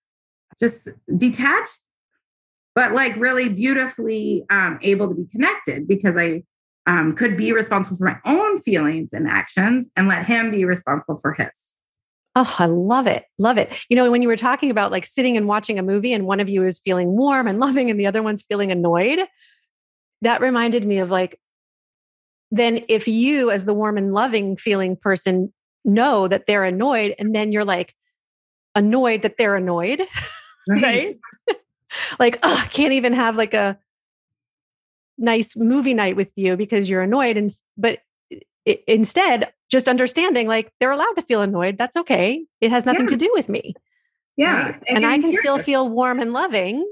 just 0.60 0.88
detached 1.16 1.78
but 2.74 2.92
like 2.92 3.14
really 3.16 3.48
beautifully 3.48 4.44
um, 4.48 4.78
able 4.82 5.08
to 5.08 5.14
be 5.14 5.26
connected 5.30 5.86
because 5.86 6.16
i 6.16 6.42
um, 6.86 7.14
could 7.14 7.36
be 7.36 7.52
responsible 7.52 7.96
for 7.96 8.04
my 8.04 8.18
own 8.24 8.58
feelings 8.58 9.12
and 9.12 9.28
actions 9.28 9.90
and 9.96 10.08
let 10.08 10.26
him 10.26 10.50
be 10.50 10.64
responsible 10.64 11.16
for 11.16 11.34
his. 11.34 11.74
Oh, 12.34 12.56
I 12.58 12.66
love 12.66 13.06
it. 13.06 13.24
Love 13.38 13.58
it. 13.58 13.72
You 13.88 13.96
know, 13.96 14.10
when 14.10 14.22
you 14.22 14.28
were 14.28 14.36
talking 14.36 14.70
about 14.70 14.90
like 14.90 15.04
sitting 15.04 15.36
and 15.36 15.46
watching 15.46 15.78
a 15.78 15.82
movie 15.82 16.12
and 16.12 16.26
one 16.26 16.40
of 16.40 16.48
you 16.48 16.62
is 16.64 16.80
feeling 16.80 17.16
warm 17.16 17.46
and 17.46 17.60
loving 17.60 17.90
and 17.90 18.00
the 18.00 18.06
other 18.06 18.22
one's 18.22 18.42
feeling 18.42 18.70
annoyed, 18.72 19.20
that 20.22 20.40
reminded 20.40 20.86
me 20.86 20.98
of 20.98 21.10
like, 21.10 21.38
then 22.50 22.84
if 22.88 23.08
you, 23.08 23.50
as 23.50 23.64
the 23.64 23.74
warm 23.74 23.96
and 23.96 24.12
loving 24.12 24.56
feeling 24.56 24.96
person, 24.96 25.52
know 25.84 26.28
that 26.28 26.46
they're 26.46 26.64
annoyed 26.64 27.14
and 27.18 27.34
then 27.34 27.50
you're 27.50 27.64
like 27.64 27.94
annoyed 28.74 29.22
that 29.22 29.38
they're 29.38 29.56
annoyed, 29.56 30.00
right? 30.68 31.18
right? 31.48 31.56
like, 32.18 32.38
oh, 32.42 32.61
I 32.62 32.66
can't 32.66 32.92
even 32.92 33.12
have 33.12 33.37
like 33.37 33.54
a 33.54 33.78
nice 35.18 35.56
movie 35.56 35.94
night 35.94 36.16
with 36.16 36.32
you 36.37 36.56
because 36.56 36.88
you're 36.88 37.02
annoyed 37.02 37.37
and 37.37 37.50
but 37.76 38.00
it, 38.64 38.82
instead 38.87 39.52
just 39.70 39.88
understanding 39.88 40.48
like 40.48 40.72
they're 40.80 40.90
allowed 40.90 41.12
to 41.14 41.22
feel 41.22 41.42
annoyed 41.42 41.78
that's 41.78 41.96
okay 41.96 42.44
it 42.61 42.70
has 42.70 42.85
nothing 42.85 43.02
yeah. 43.02 43.08
to 43.08 43.16
do 43.16 43.30
with 43.35 43.48
me 43.48 43.74
yeah 44.37 44.64
right? 44.64 44.82
and 44.88 45.06
i 45.06 45.18
can 45.18 45.32
still 45.32 45.58
feel 45.58 45.88
warm 45.88 46.18
and 46.18 46.32
loving 46.32 46.87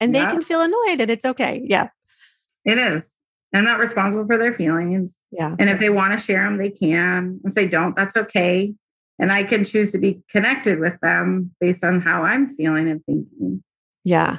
and 0.00 0.14
yeah. 0.14 0.26
they 0.26 0.32
can 0.32 0.42
feel 0.42 0.60
annoyed 0.60 1.00
and 1.00 1.10
it's 1.10 1.24
okay 1.24 1.62
yeah 1.64 1.88
it 2.64 2.78
is 2.78 3.16
i'm 3.54 3.64
not 3.64 3.78
responsible 3.78 4.26
for 4.26 4.38
their 4.38 4.52
feelings 4.52 5.18
yeah 5.30 5.54
and 5.58 5.68
if 5.68 5.80
they 5.80 5.90
want 5.90 6.16
to 6.16 6.24
share 6.24 6.44
them 6.44 6.58
they 6.58 6.70
can 6.70 7.40
if 7.44 7.54
they 7.54 7.66
don't 7.66 7.96
that's 7.96 8.16
okay 8.16 8.74
and 9.22 9.32
i 9.32 9.42
can 9.42 9.64
choose 9.64 9.90
to 9.92 9.98
be 9.98 10.20
connected 10.28 10.78
with 10.78 10.98
them 11.00 11.54
based 11.60 11.82
on 11.82 12.02
how 12.02 12.22
i'm 12.24 12.50
feeling 12.50 12.90
and 12.90 13.02
thinking. 13.06 13.62
Yeah. 14.04 14.38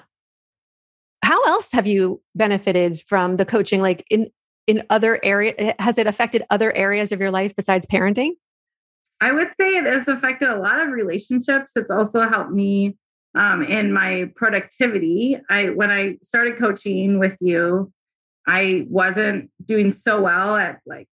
How 1.23 1.41
else 1.43 1.71
have 1.71 1.87
you 1.87 2.21
benefited 2.35 3.01
from 3.07 3.37
the 3.37 3.45
coaching 3.45 3.81
like 3.81 4.05
in 4.09 4.29
in 4.67 4.83
other 4.89 5.19
area 5.23 5.75
has 5.79 5.97
it 5.97 6.07
affected 6.07 6.43
other 6.49 6.73
areas 6.75 7.11
of 7.11 7.19
your 7.19 7.31
life 7.31 7.55
besides 7.55 7.87
parenting? 7.87 8.31
I 9.21 9.31
would 9.31 9.51
say 9.59 9.77
it 9.77 9.85
has 9.85 10.07
affected 10.07 10.49
a 10.49 10.57
lot 10.57 10.81
of 10.81 10.89
relationships. 10.89 11.73
It's 11.75 11.91
also 11.91 12.27
helped 12.27 12.51
me 12.51 12.97
um, 13.35 13.63
in 13.63 13.93
my 13.93 14.31
productivity. 14.35 15.39
I 15.49 15.69
when 15.69 15.91
i 15.91 16.17
started 16.21 16.57
coaching 16.57 17.19
with 17.19 17.37
you 17.39 17.91
i 18.45 18.85
wasn't 18.89 19.49
doing 19.63 19.91
so 19.91 20.21
well 20.21 20.55
at 20.57 20.81
like 20.85 21.07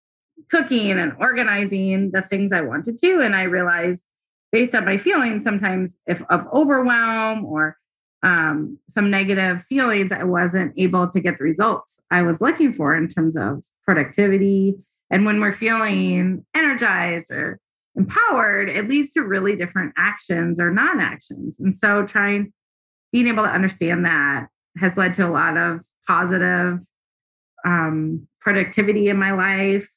cooking 0.49 0.93
and 0.93 1.13
organizing 1.19 2.11
the 2.13 2.23
things 2.23 2.53
i 2.53 2.61
wanted 2.61 2.97
to 2.99 3.21
and 3.21 3.35
i 3.35 3.43
realized 3.43 4.05
based 4.53 4.75
on 4.75 4.85
my 4.85 4.97
feelings 4.97 5.45
sometimes 5.45 5.99
if 6.07 6.23
of 6.31 6.47
overwhelm 6.53 7.45
or 7.45 7.77
um, 8.23 8.79
some 8.89 9.11
negative 9.11 9.63
feelings, 9.63 10.13
I 10.13 10.25
wasn't 10.25 10.75
able 10.77 11.07
to 11.09 11.21
get 11.21 11.39
the 11.39 11.45
results 11.45 12.01
I 12.11 12.23
was 12.23 12.41
looking 12.41 12.73
for 12.73 12.95
in 12.95 13.09
terms 13.09 13.37
of 13.37 13.65
productivity. 13.85 14.77
And 15.11 15.25
when 15.25 15.41
we're 15.41 15.53
feeling 15.53 16.45
energized 16.55 17.31
or 17.31 17.59
empowered, 17.97 18.69
it 18.69 18.89
leads 18.89 19.13
to 19.15 19.23
really 19.23 19.57
different 19.57 19.95
actions 19.97 20.61
or 20.61 20.71
non 20.71 21.01
actions. 21.01 21.59
And 21.59 21.75
so, 21.75 22.05
trying, 22.05 22.53
being 23.13 23.27
able 23.27 23.45
to 23.45 23.51
understand 23.51 24.05
that 24.05 24.49
has 24.77 24.97
led 24.97 25.15
to 25.15 25.27
a 25.27 25.31
lot 25.31 25.57
of 25.57 25.85
positive 26.07 26.81
um, 27.65 28.29
productivity 28.41 29.09
in 29.09 29.17
my 29.17 29.33
life 29.33 29.91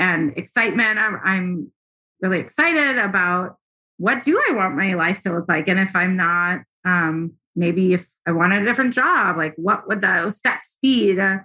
and 0.00 0.36
excitement. 0.36 0.98
I'm, 0.98 1.20
I'm 1.22 1.72
really 2.20 2.40
excited 2.40 2.98
about 2.98 3.56
what 3.98 4.22
do 4.22 4.42
I 4.48 4.54
want 4.54 4.76
my 4.76 4.94
life 4.94 5.20
to 5.22 5.32
look 5.32 5.48
like? 5.48 5.68
And 5.68 5.78
if 5.78 5.94
I'm 5.94 6.16
not, 6.16 6.62
um, 6.84 7.34
maybe 7.54 7.92
if 7.92 8.10
I 8.26 8.32
wanted 8.32 8.62
a 8.62 8.64
different 8.64 8.94
job, 8.94 9.36
like 9.36 9.54
what 9.56 9.86
would 9.86 10.00
those 10.00 10.38
steps 10.38 10.78
be 10.80 11.14
to 11.14 11.44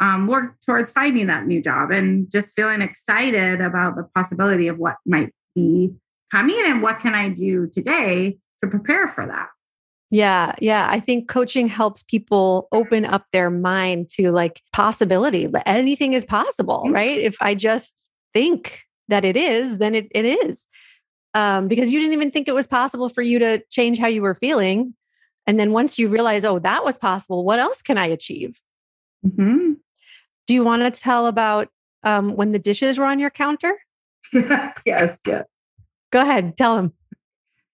um, 0.00 0.26
work 0.26 0.60
towards 0.60 0.92
finding 0.92 1.28
that 1.28 1.46
new 1.46 1.62
job 1.62 1.90
and 1.90 2.30
just 2.30 2.54
feeling 2.54 2.82
excited 2.82 3.60
about 3.60 3.96
the 3.96 4.06
possibility 4.14 4.68
of 4.68 4.78
what 4.78 4.96
might 5.06 5.32
be 5.54 5.94
coming 6.30 6.60
and 6.66 6.82
what 6.82 7.00
can 7.00 7.14
I 7.14 7.30
do 7.30 7.68
today 7.68 8.38
to 8.62 8.68
prepare 8.68 9.08
for 9.08 9.26
that. 9.26 9.48
Yeah, 10.14 10.54
yeah. 10.60 10.86
I 10.88 11.00
think 11.00 11.26
coaching 11.26 11.66
helps 11.66 12.04
people 12.04 12.68
open 12.70 13.04
up 13.04 13.26
their 13.32 13.50
mind 13.50 14.10
to 14.10 14.30
like 14.30 14.62
possibility. 14.72 15.48
Anything 15.66 16.12
is 16.12 16.24
possible, 16.24 16.82
mm-hmm. 16.84 16.94
right? 16.94 17.18
If 17.18 17.36
I 17.40 17.56
just 17.56 18.00
think 18.32 18.84
that 19.08 19.24
it 19.24 19.36
is, 19.36 19.78
then 19.78 19.96
it, 19.96 20.06
it 20.12 20.24
is. 20.24 20.66
Um, 21.34 21.66
because 21.66 21.92
you 21.92 21.98
didn't 21.98 22.12
even 22.12 22.30
think 22.30 22.46
it 22.46 22.54
was 22.54 22.68
possible 22.68 23.08
for 23.08 23.22
you 23.22 23.40
to 23.40 23.60
change 23.70 23.98
how 23.98 24.06
you 24.06 24.22
were 24.22 24.36
feeling. 24.36 24.94
And 25.48 25.58
then 25.58 25.72
once 25.72 25.98
you 25.98 26.06
realize, 26.06 26.44
oh, 26.44 26.60
that 26.60 26.84
was 26.84 26.96
possible, 26.96 27.44
what 27.44 27.58
else 27.58 27.82
can 27.82 27.98
I 27.98 28.06
achieve? 28.06 28.60
Mm-hmm. 29.26 29.72
Do 30.46 30.54
you 30.54 30.62
want 30.62 30.82
to 30.82 30.92
tell 30.92 31.26
about 31.26 31.70
um, 32.04 32.36
when 32.36 32.52
the 32.52 32.60
dishes 32.60 32.98
were 32.98 33.06
on 33.06 33.18
your 33.18 33.30
counter? 33.30 33.74
yes, 34.32 35.18
yes. 35.26 35.44
Go 36.12 36.20
ahead, 36.20 36.56
tell 36.56 36.76
them. 36.76 36.92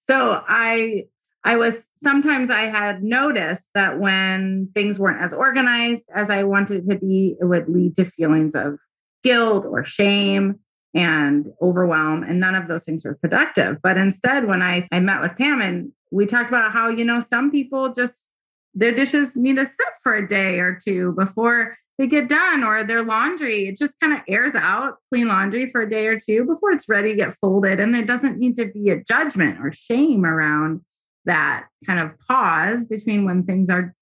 So 0.06 0.42
I 0.48 1.04
I 1.42 1.56
was 1.56 1.86
sometimes 1.96 2.50
I 2.50 2.62
had 2.62 3.02
noticed 3.02 3.70
that 3.74 3.98
when 3.98 4.68
things 4.74 4.98
weren't 4.98 5.22
as 5.22 5.32
organized 5.32 6.04
as 6.14 6.28
I 6.28 6.42
wanted 6.44 6.88
to 6.88 6.96
be, 6.96 7.36
it 7.40 7.44
would 7.44 7.68
lead 7.68 7.96
to 7.96 8.04
feelings 8.04 8.54
of 8.54 8.78
guilt 9.22 9.64
or 9.66 9.84
shame 9.84 10.60
and 10.94 11.48
overwhelm. 11.62 12.22
And 12.22 12.40
none 12.40 12.54
of 12.54 12.68
those 12.68 12.84
things 12.84 13.04
were 13.04 13.14
productive. 13.14 13.78
But 13.82 13.96
instead, 13.96 14.46
when 14.46 14.60
I, 14.60 14.86
I 14.92 15.00
met 15.00 15.20
with 15.20 15.36
Pam 15.36 15.62
and 15.62 15.92
we 16.10 16.26
talked 16.26 16.50
about 16.50 16.72
how, 16.72 16.88
you 16.88 17.04
know, 17.04 17.20
some 17.20 17.50
people 17.50 17.92
just 17.92 18.26
their 18.74 18.92
dishes 18.92 19.36
need 19.36 19.56
to 19.56 19.66
sit 19.66 19.88
for 20.02 20.14
a 20.14 20.26
day 20.26 20.60
or 20.60 20.78
two 20.80 21.12
before 21.12 21.76
they 21.98 22.06
get 22.06 22.28
done 22.28 22.62
or 22.62 22.84
their 22.84 23.02
laundry 23.02 23.66
it 23.66 23.76
just 23.76 23.98
kind 24.00 24.12
of 24.12 24.20
airs 24.28 24.54
out 24.54 24.98
clean 25.10 25.28
laundry 25.28 25.68
for 25.68 25.82
a 25.82 25.90
day 25.90 26.06
or 26.06 26.18
two 26.18 26.44
before 26.44 26.70
it's 26.70 26.88
ready 26.88 27.10
to 27.10 27.16
get 27.16 27.34
folded 27.34 27.80
and 27.80 27.94
there 27.94 28.04
doesn't 28.04 28.38
need 28.38 28.56
to 28.56 28.66
be 28.66 28.90
a 28.90 29.02
judgment 29.02 29.58
or 29.60 29.72
shame 29.72 30.24
around 30.24 30.80
that 31.24 31.66
kind 31.86 32.00
of 32.00 32.18
pause 32.26 32.86
between 32.86 33.24
when 33.24 33.44
things 33.44 33.68
are 33.70 33.94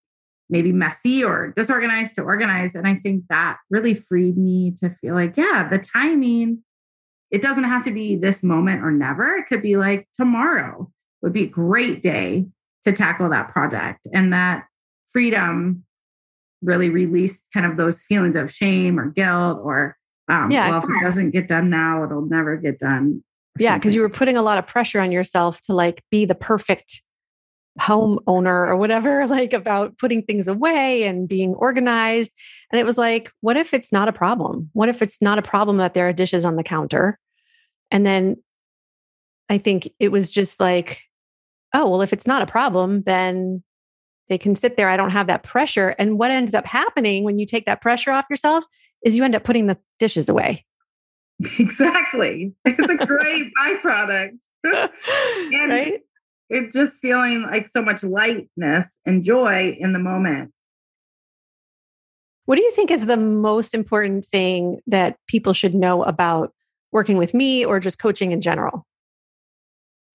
maybe 0.51 0.73
messy 0.73 1.23
or 1.23 1.53
disorganized 1.55 2.15
to 2.17 2.23
organized. 2.23 2.75
And 2.75 2.87
i 2.87 2.95
think 2.95 3.25
that 3.29 3.59
really 3.71 3.95
freed 3.95 4.39
me 4.39 4.73
to 4.79 4.91
feel 4.91 5.15
like 5.15 5.37
yeah 5.37 5.69
the 5.69 5.79
timing 5.79 6.63
it 7.31 7.43
doesn't 7.43 7.65
have 7.65 7.85
to 7.85 7.91
be 7.91 8.17
this 8.17 8.43
moment 8.43 8.83
or 8.83 8.91
never. 8.91 9.37
It 9.37 9.47
could 9.47 9.63
be 9.63 9.77
like 9.77 10.09
tomorrow 10.15 10.91
would 11.23 11.33
be 11.33 11.45
a 11.45 11.49
great 11.49 12.01
day 12.01 12.47
to 12.85 12.93
tackle 12.93 13.29
that 13.31 13.51
project. 13.51 14.07
And 14.15 14.33
that 14.33 14.65
freedom 15.11 15.85
really 16.63 16.91
released 16.91 17.45
kind 17.53 17.67
of 17.67 17.77
those 17.77 18.03
feelings 18.03 18.37
of 18.37 18.51
shame 18.51 18.99
or 18.99 19.11
guilt 19.11 19.61
or 19.63 19.97
um, 20.31 20.51
yeah, 20.51 20.69
well, 20.69 20.79
if 20.79 20.85
it 20.85 21.03
doesn't 21.03 21.31
get 21.31 21.49
done 21.49 21.71
now, 21.71 22.05
it'll 22.05 22.27
never 22.27 22.57
get 22.59 22.79
done. 22.79 23.25
Yeah, 23.59 23.77
because 23.77 23.95
you 23.95 24.03
were 24.03 24.11
putting 24.11 24.37
a 24.37 24.43
lot 24.43 24.59
of 24.59 24.67
pressure 24.67 25.01
on 25.01 25.11
yourself 25.11 25.63
to 25.63 25.73
like 25.73 26.03
be 26.11 26.27
the 26.27 26.35
perfect 26.35 27.03
homeowner 27.79 28.69
or 28.69 28.77
whatever, 28.77 29.27
like 29.29 29.53
about 29.53 29.99
putting 29.99 30.23
things 30.23 30.49
away 30.49 31.05
and 31.05 31.29
being 31.29 31.55
organized. 31.55 32.33
And 32.73 32.81
it 32.81 32.85
was 32.85 32.99
like, 32.99 33.31
what 33.41 33.57
if 33.57 33.75
it's 33.75 33.93
not 33.93 34.09
a 34.09 34.13
problem? 34.13 34.71
What 34.73 34.89
if 34.89 35.03
it's 35.03 35.21
not 35.23 35.39
a 35.39 35.43
problem 35.43 35.79
that 35.79 35.95
there 35.95 36.09
are 36.09 36.13
dishes 36.13 36.45
on 36.45 36.57
the 36.57 36.63
counter? 36.63 37.19
And 37.91 38.05
then 38.05 38.37
I 39.49 39.59
think 39.59 39.89
it 39.99 40.13
was 40.13 40.31
just 40.31 40.61
like, 40.61 41.03
oh, 41.75 41.89
well, 41.89 42.03
if 42.03 42.13
it's 42.13 42.27
not 42.27 42.43
a 42.43 42.47
problem, 42.47 43.03
then 43.03 43.63
they 44.29 44.39
can 44.39 44.57
sit 44.57 44.77
there. 44.77 44.91
I 44.91 44.97
don't 44.97 45.11
have 45.11 45.27
that 45.29 45.43
pressure. 45.43 45.95
And 45.99 46.19
what 46.19 46.31
ends 46.31 46.55
up 46.55 46.67
happening 46.67 47.25
when 47.25 47.39
you 47.39 47.47
take 47.47 47.67
that 47.67 47.81
pressure 47.81 48.11
off 48.11 48.27
yourself 48.29 48.65
is 49.05 49.17
you 49.17 49.25
end 49.25 49.35
up 49.35 49.45
putting 49.45 49.67
the 49.67 49.79
dishes 49.99 50.29
away. 50.29 50.65
Exactly. 51.61 52.53
It's 52.65 52.91
a 52.91 53.07
great 53.07 53.53
byproduct. 53.61 54.39
and 54.65 55.71
right? 55.71 56.01
It 56.49 56.73
just 56.73 57.01
feeling 57.01 57.43
like 57.43 57.69
so 57.69 57.83
much 57.83 58.03
lightness 58.03 58.99
and 59.05 59.23
joy 59.23 59.77
in 59.79 59.93
the 59.93 59.99
moment. 59.99 60.53
What 62.47 62.57
do 62.57 62.63
you 62.63 62.71
think 62.73 62.91
is 62.91 63.07
the 63.07 63.19
most 63.19 63.75
important 63.75 64.25
thing 64.25 64.81
that 64.87 65.19
people 65.27 65.53
should 65.53 65.75
know 65.75 66.03
about 66.05 66.55
working 66.93 67.19
with 67.19 67.35
me 67.35 67.65
or 67.65 67.79
just 67.79 67.99
coaching 67.99 68.33
in 68.33 68.41
general? 68.41 68.87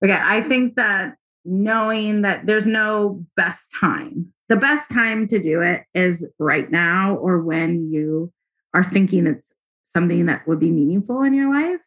Okay, 0.04 0.20
I 0.20 0.42
think 0.42 0.76
that 0.76 1.16
knowing 1.46 2.24
that 2.24 2.46
there's 2.46 2.66
no 2.66 3.26
best 3.36 3.70
time. 3.80 4.34
The 4.50 4.56
best 4.56 4.92
time 4.92 5.28
to 5.28 5.40
do 5.40 5.62
it 5.62 5.84
is 5.94 6.28
right 6.40 6.70
now 6.72 7.16
or 7.16 7.40
when 7.40 7.92
you 7.92 8.32
are 8.74 8.84
thinking 8.84 9.28
it's 9.28 9.54
something 9.84 10.26
that 10.26 10.48
would 10.48 10.60
be 10.60 10.72
meaningful 10.72 11.22
in 11.22 11.34
your 11.34 11.54
life. 11.54 11.82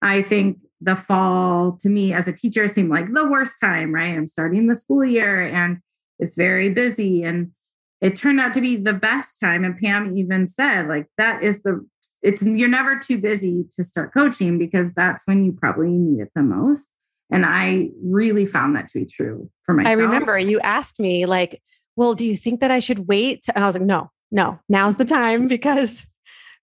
I 0.00 0.22
think 0.22 0.58
the 0.80 0.96
fall 0.96 1.78
to 1.80 1.88
me 1.88 2.12
as 2.12 2.28
a 2.28 2.32
teacher 2.32 2.68
seemed 2.68 2.90
like 2.90 3.12
the 3.12 3.28
worst 3.28 3.56
time, 3.60 3.92
right? 3.92 4.16
I'm 4.16 4.26
starting 4.26 4.66
the 4.66 4.76
school 4.76 5.04
year 5.04 5.40
and 5.40 5.78
it's 6.18 6.36
very 6.36 6.70
busy. 6.70 7.22
And 7.24 7.52
it 8.00 8.16
turned 8.16 8.40
out 8.40 8.54
to 8.54 8.60
be 8.60 8.76
the 8.76 8.92
best 8.92 9.40
time. 9.40 9.64
And 9.64 9.76
Pam 9.76 10.16
even 10.16 10.46
said, 10.46 10.88
like, 10.88 11.06
that 11.16 11.42
is 11.42 11.62
the, 11.62 11.84
it's, 12.22 12.42
you're 12.42 12.68
never 12.68 12.98
too 12.98 13.18
busy 13.18 13.66
to 13.76 13.82
start 13.82 14.12
coaching 14.14 14.58
because 14.58 14.92
that's 14.92 15.24
when 15.26 15.44
you 15.44 15.52
probably 15.52 15.90
need 15.90 16.20
it 16.20 16.30
the 16.34 16.42
most. 16.42 16.88
And 17.30 17.44
I 17.44 17.90
really 18.02 18.46
found 18.46 18.76
that 18.76 18.88
to 18.88 19.00
be 19.00 19.04
true 19.04 19.50
for 19.64 19.74
myself. 19.74 19.98
I 19.98 20.02
remember 20.02 20.38
you 20.38 20.60
asked 20.60 20.98
me, 20.98 21.26
like, 21.26 21.60
well, 21.96 22.14
do 22.14 22.24
you 22.24 22.36
think 22.36 22.60
that 22.60 22.70
I 22.70 22.78
should 22.78 23.08
wait? 23.08 23.44
And 23.54 23.62
I 23.62 23.66
was 23.66 23.76
like, 23.76 23.84
no, 23.84 24.10
no, 24.30 24.60
now's 24.68 24.96
the 24.96 25.04
time 25.04 25.48
because 25.48 26.06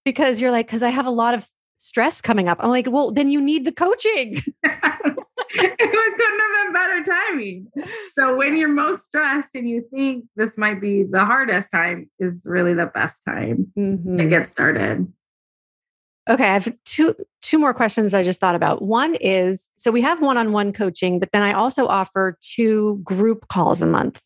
because 0.04 0.39
you're 0.39 0.51
like, 0.51 0.67
because 0.67 0.84
I 0.84 0.89
have 0.89 1.08
a 1.08 1.12
lot 1.12 1.34
of 1.34 1.47
stress 1.78 2.22
coming 2.22 2.48
up. 2.48 2.58
I'm 2.62 2.70
like, 2.70 2.88
well, 2.90 3.12
then 3.12 3.30
you 3.30 3.42
need 3.42 3.66
the 3.66 3.72
coaching. 3.72 4.42
it 4.64 5.78
couldn't 5.78 6.40
have 6.40 6.66
been 6.66 6.74
better 6.74 7.04
timing. 7.04 7.68
So 8.18 8.36
when 8.36 8.58
you're 8.58 8.68
most 8.68 9.06
stressed 9.06 9.56
and 9.56 9.68
you 9.68 9.86
think 9.94 10.26
this 10.36 10.58
might 10.58 10.82
be 10.82 11.04
the 11.04 11.26
hardest 11.26 11.72
time, 11.72 12.10
is 12.20 12.44
really 12.46 12.74
the 12.74 12.88
best 12.88 13.24
time 13.26 13.72
mm-hmm. 13.78 14.18
to 14.18 14.28
get 14.28 14.48
started. 14.48 15.12
Okay, 16.28 16.50
I 16.50 16.54
have 16.54 16.74
two 16.86 17.16
two 17.44 17.60
more 17.60 17.74
questions 17.74 18.16
I 18.16 18.24
just 18.24 18.40
thought 18.40 18.56
about. 18.56 18.82
One 18.82 19.14
is 19.16 19.70
so 19.78 19.92
we 19.92 20.02
have 20.02 20.22
one-on-one 20.22 20.74
coaching, 20.74 21.20
but 21.20 21.32
then 21.32 21.44
I 21.44 21.54
also 21.54 21.86
offer 21.86 22.38
two 22.42 23.00
group 23.04 23.48
calls 23.48 23.84
a 23.84 23.86
month. 23.86 24.24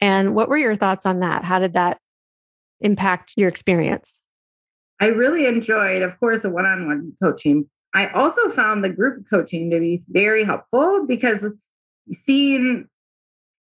And 0.00 0.34
what 0.34 0.48
were 0.48 0.56
your 0.56 0.74
thoughts 0.74 1.06
on 1.06 1.20
that? 1.20 1.44
How 1.44 1.60
did 1.60 1.74
that 1.74 2.00
impact 2.80 3.34
your 3.36 3.48
experience? 3.48 4.20
I 5.00 5.06
really 5.06 5.46
enjoyed, 5.46 6.02
of 6.02 6.18
course, 6.18 6.42
the 6.42 6.50
one-on-one 6.50 7.16
coaching. 7.22 7.68
I 7.94 8.08
also 8.08 8.48
found 8.48 8.82
the 8.82 8.88
group 8.88 9.24
coaching 9.28 9.70
to 9.70 9.80
be 9.80 10.02
very 10.08 10.44
helpful 10.44 11.04
because 11.06 11.46
seeing 12.12 12.88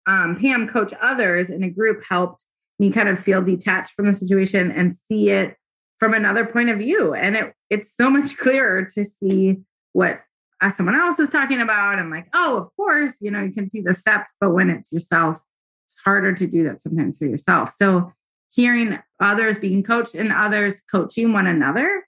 um, 0.06 0.36
Pam 0.36 0.68
coach 0.68 0.92
others 1.00 1.50
in 1.50 1.62
a 1.62 1.70
group 1.70 2.04
helped 2.08 2.44
me 2.78 2.92
kind 2.92 3.08
of 3.08 3.18
feel 3.18 3.42
detached 3.42 3.92
from 3.92 4.06
the 4.06 4.14
situation 4.14 4.70
and 4.70 4.94
see 4.94 5.30
it 5.30 5.56
from 5.98 6.14
another 6.14 6.44
point 6.44 6.68
of 6.68 6.78
view. 6.78 7.14
And 7.14 7.36
it 7.36 7.54
it's 7.70 7.94
so 7.94 8.10
much 8.10 8.36
clearer 8.38 8.84
to 8.94 9.04
see 9.04 9.58
what 9.92 10.20
uh, 10.60 10.70
someone 10.70 10.94
else 10.94 11.18
is 11.18 11.30
talking 11.30 11.60
about 11.60 11.98
and 11.98 12.10
like, 12.10 12.28
oh, 12.34 12.56
of 12.56 12.74
course, 12.76 13.14
you 13.20 13.30
know, 13.30 13.42
you 13.42 13.52
can 13.52 13.68
see 13.68 13.80
the 13.80 13.94
steps, 13.94 14.34
but 14.40 14.50
when 14.50 14.70
it's 14.70 14.92
yourself, 14.92 15.42
it's 15.86 15.96
harder 16.02 16.32
to 16.32 16.46
do 16.46 16.64
that 16.64 16.80
sometimes 16.80 17.18
for 17.18 17.26
yourself. 17.26 17.72
So 17.72 18.12
hearing 18.52 18.98
others 19.20 19.58
being 19.58 19.82
coached 19.82 20.14
and 20.14 20.32
others 20.32 20.82
coaching 20.90 21.32
one 21.32 21.46
another, 21.46 22.06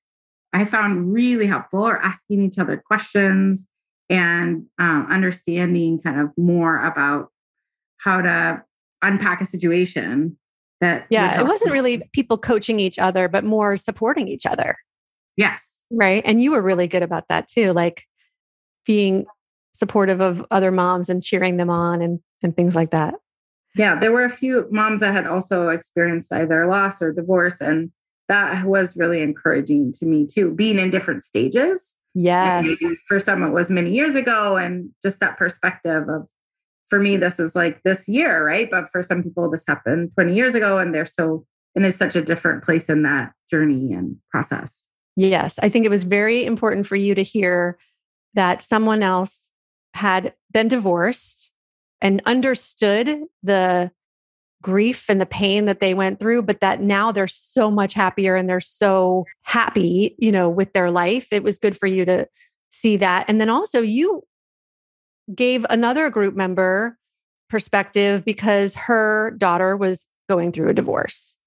I 0.53 0.65
found 0.65 1.13
really 1.13 1.47
helpful 1.47 1.87
or 1.87 1.99
asking 1.99 2.45
each 2.45 2.59
other 2.59 2.77
questions 2.77 3.67
and 4.11 4.67
um, 4.79 5.07
understanding 5.11 6.01
kind 6.01 6.21
of 6.21 6.31
more 6.39 6.83
about 6.83 7.29
how 7.99 8.23
to 8.23 8.63
unpack 9.03 9.41
a 9.41 9.47
situation 9.47 10.37
that 10.81 11.07
yeah 11.11 11.41
it 11.41 11.47
wasn't 11.47 11.71
really 11.71 12.03
people 12.13 12.39
coaching 12.39 12.81
each 12.81 12.99
other 12.99 13.29
but 13.29 13.45
more 13.45 13.77
supporting 13.77 14.29
each 14.29 14.47
other. 14.47 14.77
Yes. 15.37 15.83
Right? 15.91 16.23
And 16.27 16.43
you 16.43 16.51
were 16.51 16.63
really 16.63 16.87
good 16.87 17.03
about 17.03 17.29
that 17.29 17.49
too 17.49 17.73
like 17.73 18.05
being 18.87 19.27
supportive 19.75 20.21
of 20.21 20.45
other 20.51 20.71
moms 20.73 21.09
and 21.09 21.23
cheering 21.23 21.57
them 21.57 21.71
on 21.71 22.01
and 22.03 22.21
and 22.43 22.57
things 22.57 22.75
like 22.75 22.91
that 22.91 23.15
yeah 23.77 23.99
there 23.99 24.13
were 24.13 24.25
a 24.25 24.31
few 24.31 24.67
moms 24.71 25.01
that 25.01 25.15
had 25.15 25.27
also 25.27 25.69
experienced 25.69 26.33
either 26.33 26.67
loss 26.67 27.01
or 27.03 27.13
divorce 27.13 27.61
and 27.61 27.91
that 28.29 28.65
was 28.65 28.97
really 28.97 29.23
encouraging 29.23 29.93
to 29.93 30.05
me 30.05 30.27
too 30.27 30.55
being 30.55 30.79
in 30.79 30.91
different 30.91 31.23
stages 31.23 31.95
yes 32.15 32.69
for 33.07 33.21
some 33.21 33.43
it 33.43 33.51
was 33.51 33.71
many 33.71 33.93
years 33.93 34.15
ago 34.15 34.57
and 34.57 34.91
just 35.03 35.21
that 35.21 35.37
perspective 35.37 36.09
of 36.09 36.29
for 36.89 36.99
me, 36.99 37.17
this 37.17 37.39
is 37.39 37.55
like 37.55 37.83
this 37.83 38.09
year, 38.09 38.45
right? 38.45 38.71
But 38.71 38.89
for 38.89 39.03
some 39.03 39.23
people, 39.23 39.51
this 39.51 39.65
happened 39.67 40.11
20 40.15 40.35
years 40.35 40.55
ago 40.55 40.79
and 40.79 40.95
they're 40.95 41.07
so 41.07 41.45
and 41.75 41.85
is 41.85 41.97
such 41.97 42.17
a 42.17 42.23
different 42.23 42.65
place 42.65 42.89
in 42.89 43.03
that 43.03 43.33
journey 43.51 43.93
and 43.93 44.17
process. 44.31 44.81
Yes. 45.17 45.59
I 45.63 45.69
think 45.69 45.85
it 45.85 45.91
was 45.91 46.05
very 46.05 46.45
important 46.45 46.87
for 46.87 46.97
you 46.97 47.15
to 47.15 47.23
hear 47.23 47.79
that 48.35 48.63
someone 48.63 49.03
else 49.03 49.51
had 49.95 50.35
been 50.53 50.69
divorced 50.69 51.53
and 52.01 52.23
understood 52.27 53.25
the 53.43 53.91
grief 54.61 55.07
and 55.09 55.21
the 55.21 55.27
pain 55.27 55.67
that 55.67 55.81
they 55.81 55.95
went 55.95 56.19
through, 56.19 56.43
but 56.43 56.61
that 56.61 56.81
now 56.81 57.13
they're 57.13 57.29
so 57.29 57.71
much 57.71 57.95
happier 57.95 58.35
and 58.35 58.49
they're 58.49 58.61
so 58.61 59.25
happy, 59.43 60.17
you 60.19 60.33
know, 60.33 60.49
with 60.49 60.73
their 60.73 60.91
life. 60.91 61.29
It 61.33 61.43
was 61.43 61.59
good 61.59 61.79
for 61.79 61.87
you 61.87 62.05
to 62.05 62.29
see 62.71 62.97
that. 62.97 63.27
And 63.29 63.41
then 63.41 63.49
also, 63.49 63.81
you 63.81 64.25
gave 65.35 65.65
another 65.71 66.11
group 66.11 66.35
member 66.35 66.99
perspective 67.49 68.25
because 68.25 68.75
her 68.75 69.33
daughter 69.39 69.77
was 69.77 70.09
going 70.29 70.53
through 70.53 70.71
a 70.71 70.75
divorce, 70.75 71.39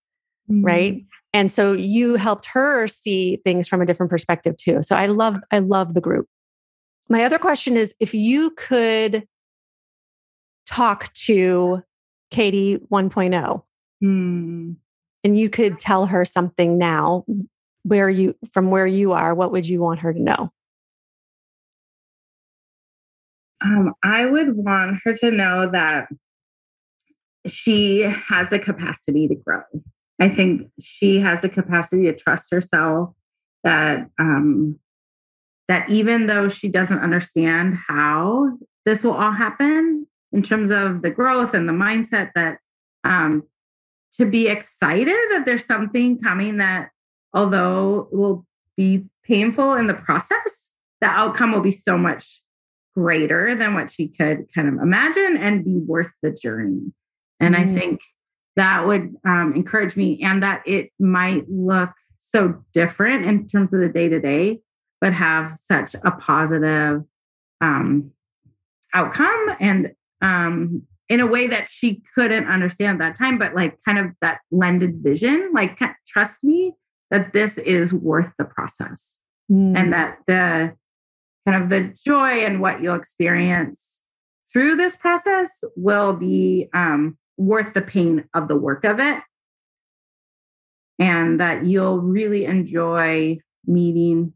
mm-hmm. 0.49 0.65
right? 0.65 1.05
And 1.33 1.51
so 1.51 1.73
you 1.73 2.15
helped 2.15 2.45
her 2.47 2.87
see 2.87 3.37
things 3.45 3.67
from 3.67 3.81
a 3.81 3.85
different 3.85 4.09
perspective 4.09 4.57
too. 4.57 4.81
So 4.81 4.95
I 4.95 5.05
love 5.07 5.37
I 5.51 5.59
love 5.59 5.93
the 5.93 6.01
group. 6.01 6.27
My 7.09 7.23
other 7.23 7.39
question 7.39 7.77
is 7.77 7.95
if 7.99 8.13
you 8.13 8.51
could 8.51 9.25
talk 10.71 11.13
to 11.13 11.83
Katie 12.31 12.79
1.0 12.91 13.63
mm. 14.03 14.75
and 15.23 15.39
you 15.39 15.49
could 15.49 15.77
tell 15.77 16.05
her 16.05 16.23
something 16.23 16.77
now 16.77 17.25
where 17.83 18.09
you 18.09 18.35
from 18.51 18.69
where 18.69 18.87
you 18.87 19.11
are, 19.11 19.33
what 19.33 19.51
would 19.51 19.67
you 19.67 19.81
want 19.81 19.99
her 19.99 20.13
to 20.13 20.19
know? 20.19 20.51
Um, 23.63 23.93
I 24.03 24.25
would 24.25 24.55
want 24.55 24.99
her 25.03 25.13
to 25.17 25.31
know 25.31 25.69
that 25.69 26.07
she 27.47 28.01
has 28.01 28.49
the 28.49 28.59
capacity 28.59 29.27
to 29.27 29.35
grow. 29.35 29.63
I 30.19 30.29
think 30.29 30.69
she 30.79 31.19
has 31.19 31.41
the 31.41 31.49
capacity 31.49 32.03
to 32.03 32.15
trust 32.15 32.51
herself. 32.51 33.13
That 33.63 34.09
um, 34.19 34.79
that 35.67 35.89
even 35.89 36.27
though 36.27 36.49
she 36.49 36.69
doesn't 36.69 36.99
understand 36.99 37.77
how 37.87 38.57
this 38.85 39.03
will 39.03 39.13
all 39.13 39.31
happen 39.31 40.07
in 40.31 40.41
terms 40.41 40.71
of 40.71 41.01
the 41.01 41.11
growth 41.11 41.53
and 41.53 41.67
the 41.67 41.73
mindset, 41.73 42.31
that 42.35 42.59
um, 43.03 43.43
to 44.13 44.25
be 44.25 44.47
excited 44.47 45.15
that 45.31 45.43
there's 45.45 45.65
something 45.65 46.19
coming 46.19 46.57
that, 46.57 46.89
although 47.33 48.07
will 48.11 48.45
be 48.77 49.05
painful 49.23 49.73
in 49.73 49.87
the 49.87 49.93
process, 49.93 50.73
the 50.99 51.07
outcome 51.07 51.51
will 51.51 51.61
be 51.61 51.71
so 51.71 51.97
much 51.97 52.41
greater 52.95 53.55
than 53.55 53.73
what 53.73 53.89
she 53.89 54.07
could 54.07 54.45
kind 54.53 54.67
of 54.67 54.75
imagine 54.75 55.37
and 55.37 55.63
be 55.63 55.77
worth 55.77 56.13
the 56.21 56.31
journey. 56.31 56.93
And 57.39 57.55
mm-hmm. 57.55 57.75
I 57.75 57.79
think 57.79 58.01
that 58.57 58.85
would 58.85 59.15
um, 59.25 59.53
encourage 59.55 59.95
me, 59.95 60.21
and 60.21 60.43
that 60.43 60.61
it 60.67 60.91
might 60.99 61.49
look 61.49 61.91
so 62.17 62.63
different 62.73 63.25
in 63.25 63.47
terms 63.47 63.73
of 63.73 63.79
the 63.79 63.87
day 63.87 64.09
to 64.09 64.19
day, 64.19 64.59
but 64.99 65.13
have 65.13 65.57
such 65.57 65.95
a 66.03 66.11
positive 66.11 67.03
um, 67.61 68.11
outcome 68.93 69.55
and 69.59 69.93
um, 70.21 70.83
in 71.09 71.19
a 71.19 71.27
way 71.27 71.47
that 71.47 71.69
she 71.69 72.01
couldn't 72.15 72.47
understand 72.47 73.01
at 73.01 73.05
that 73.05 73.17
time, 73.17 73.37
but 73.37 73.53
like 73.53 73.77
kind 73.83 73.99
of 73.99 74.07
that 74.21 74.39
lended 74.51 75.03
vision, 75.03 75.51
like 75.53 75.79
trust 76.07 76.43
me 76.43 76.73
that 77.09 77.33
this 77.33 77.57
is 77.57 77.93
worth 77.93 78.35
the 78.37 78.45
process 78.45 79.17
mm. 79.51 79.77
and 79.77 79.91
that 79.91 80.19
the 80.27 80.73
kind 81.45 81.63
of 81.63 81.69
the 81.69 81.93
joy 82.05 82.45
and 82.45 82.61
what 82.61 82.81
you'll 82.81 82.95
experience 82.95 84.01
through 84.51 84.75
this 84.75 84.95
process 84.95 85.63
will 85.75 86.13
be 86.13 86.69
um, 86.73 87.17
worth 87.37 87.73
the 87.73 87.81
pain 87.81 88.25
of 88.33 88.47
the 88.47 88.55
work 88.55 88.85
of 88.85 88.99
it. 88.99 89.21
And 90.99 91.39
that 91.39 91.65
you'll 91.65 91.99
really 91.99 92.45
enjoy 92.45 93.39
meeting 93.65 94.33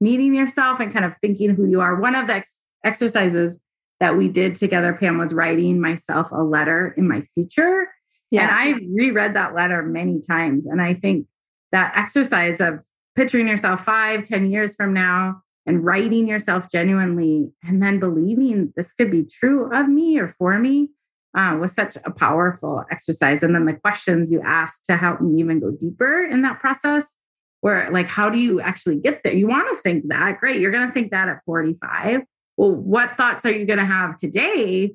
meeting 0.00 0.34
yourself 0.34 0.80
and 0.80 0.92
kind 0.92 1.04
of 1.04 1.14
thinking 1.22 1.54
who 1.54 1.64
you 1.64 1.80
are. 1.80 1.94
One 1.94 2.16
of 2.16 2.26
the 2.26 2.34
ex- 2.34 2.62
exercises 2.84 3.60
that 4.02 4.16
we 4.16 4.26
did 4.26 4.56
together, 4.56 4.92
Pam, 4.92 5.16
was 5.16 5.32
writing 5.32 5.80
myself 5.80 6.32
a 6.32 6.42
letter 6.42 6.92
in 6.96 7.06
my 7.06 7.20
future. 7.20 7.86
Yeah. 8.32 8.42
And 8.42 8.50
I've 8.50 8.82
reread 8.92 9.34
that 9.36 9.54
letter 9.54 9.80
many 9.84 10.20
times. 10.20 10.66
And 10.66 10.82
I 10.82 10.94
think 10.94 11.28
that 11.70 11.96
exercise 11.96 12.60
of 12.60 12.84
picturing 13.14 13.46
yourself 13.46 13.84
five, 13.84 14.24
ten 14.24 14.50
years 14.50 14.74
from 14.74 14.92
now 14.92 15.42
and 15.66 15.84
writing 15.84 16.26
yourself 16.26 16.68
genuinely 16.68 17.52
and 17.62 17.80
then 17.80 18.00
believing 18.00 18.72
this 18.74 18.92
could 18.92 19.08
be 19.08 19.22
true 19.22 19.72
of 19.72 19.88
me 19.88 20.18
or 20.18 20.28
for 20.28 20.58
me 20.58 20.90
uh, 21.38 21.56
was 21.60 21.72
such 21.72 21.96
a 22.04 22.10
powerful 22.10 22.84
exercise. 22.90 23.44
And 23.44 23.54
then 23.54 23.66
the 23.66 23.74
questions 23.74 24.32
you 24.32 24.42
asked 24.44 24.84
to 24.86 24.96
help 24.96 25.20
me 25.20 25.40
even 25.40 25.60
go 25.60 25.70
deeper 25.70 26.24
in 26.24 26.42
that 26.42 26.58
process 26.58 27.14
where 27.60 27.88
like 27.92 28.08
how 28.08 28.28
do 28.28 28.38
you 28.40 28.60
actually 28.60 28.96
get 28.96 29.22
there 29.22 29.32
you 29.32 29.46
want 29.46 29.68
to 29.68 29.80
think 29.80 30.08
that 30.08 30.40
great 30.40 30.60
you're 30.60 30.72
going 30.72 30.84
to 30.84 30.92
think 30.92 31.12
that 31.12 31.28
at 31.28 31.40
45 31.44 32.22
well 32.56 32.72
what 32.72 33.10
thoughts 33.12 33.44
are 33.44 33.50
you 33.50 33.64
going 33.66 33.78
to 33.78 33.84
have 33.84 34.16
today 34.16 34.94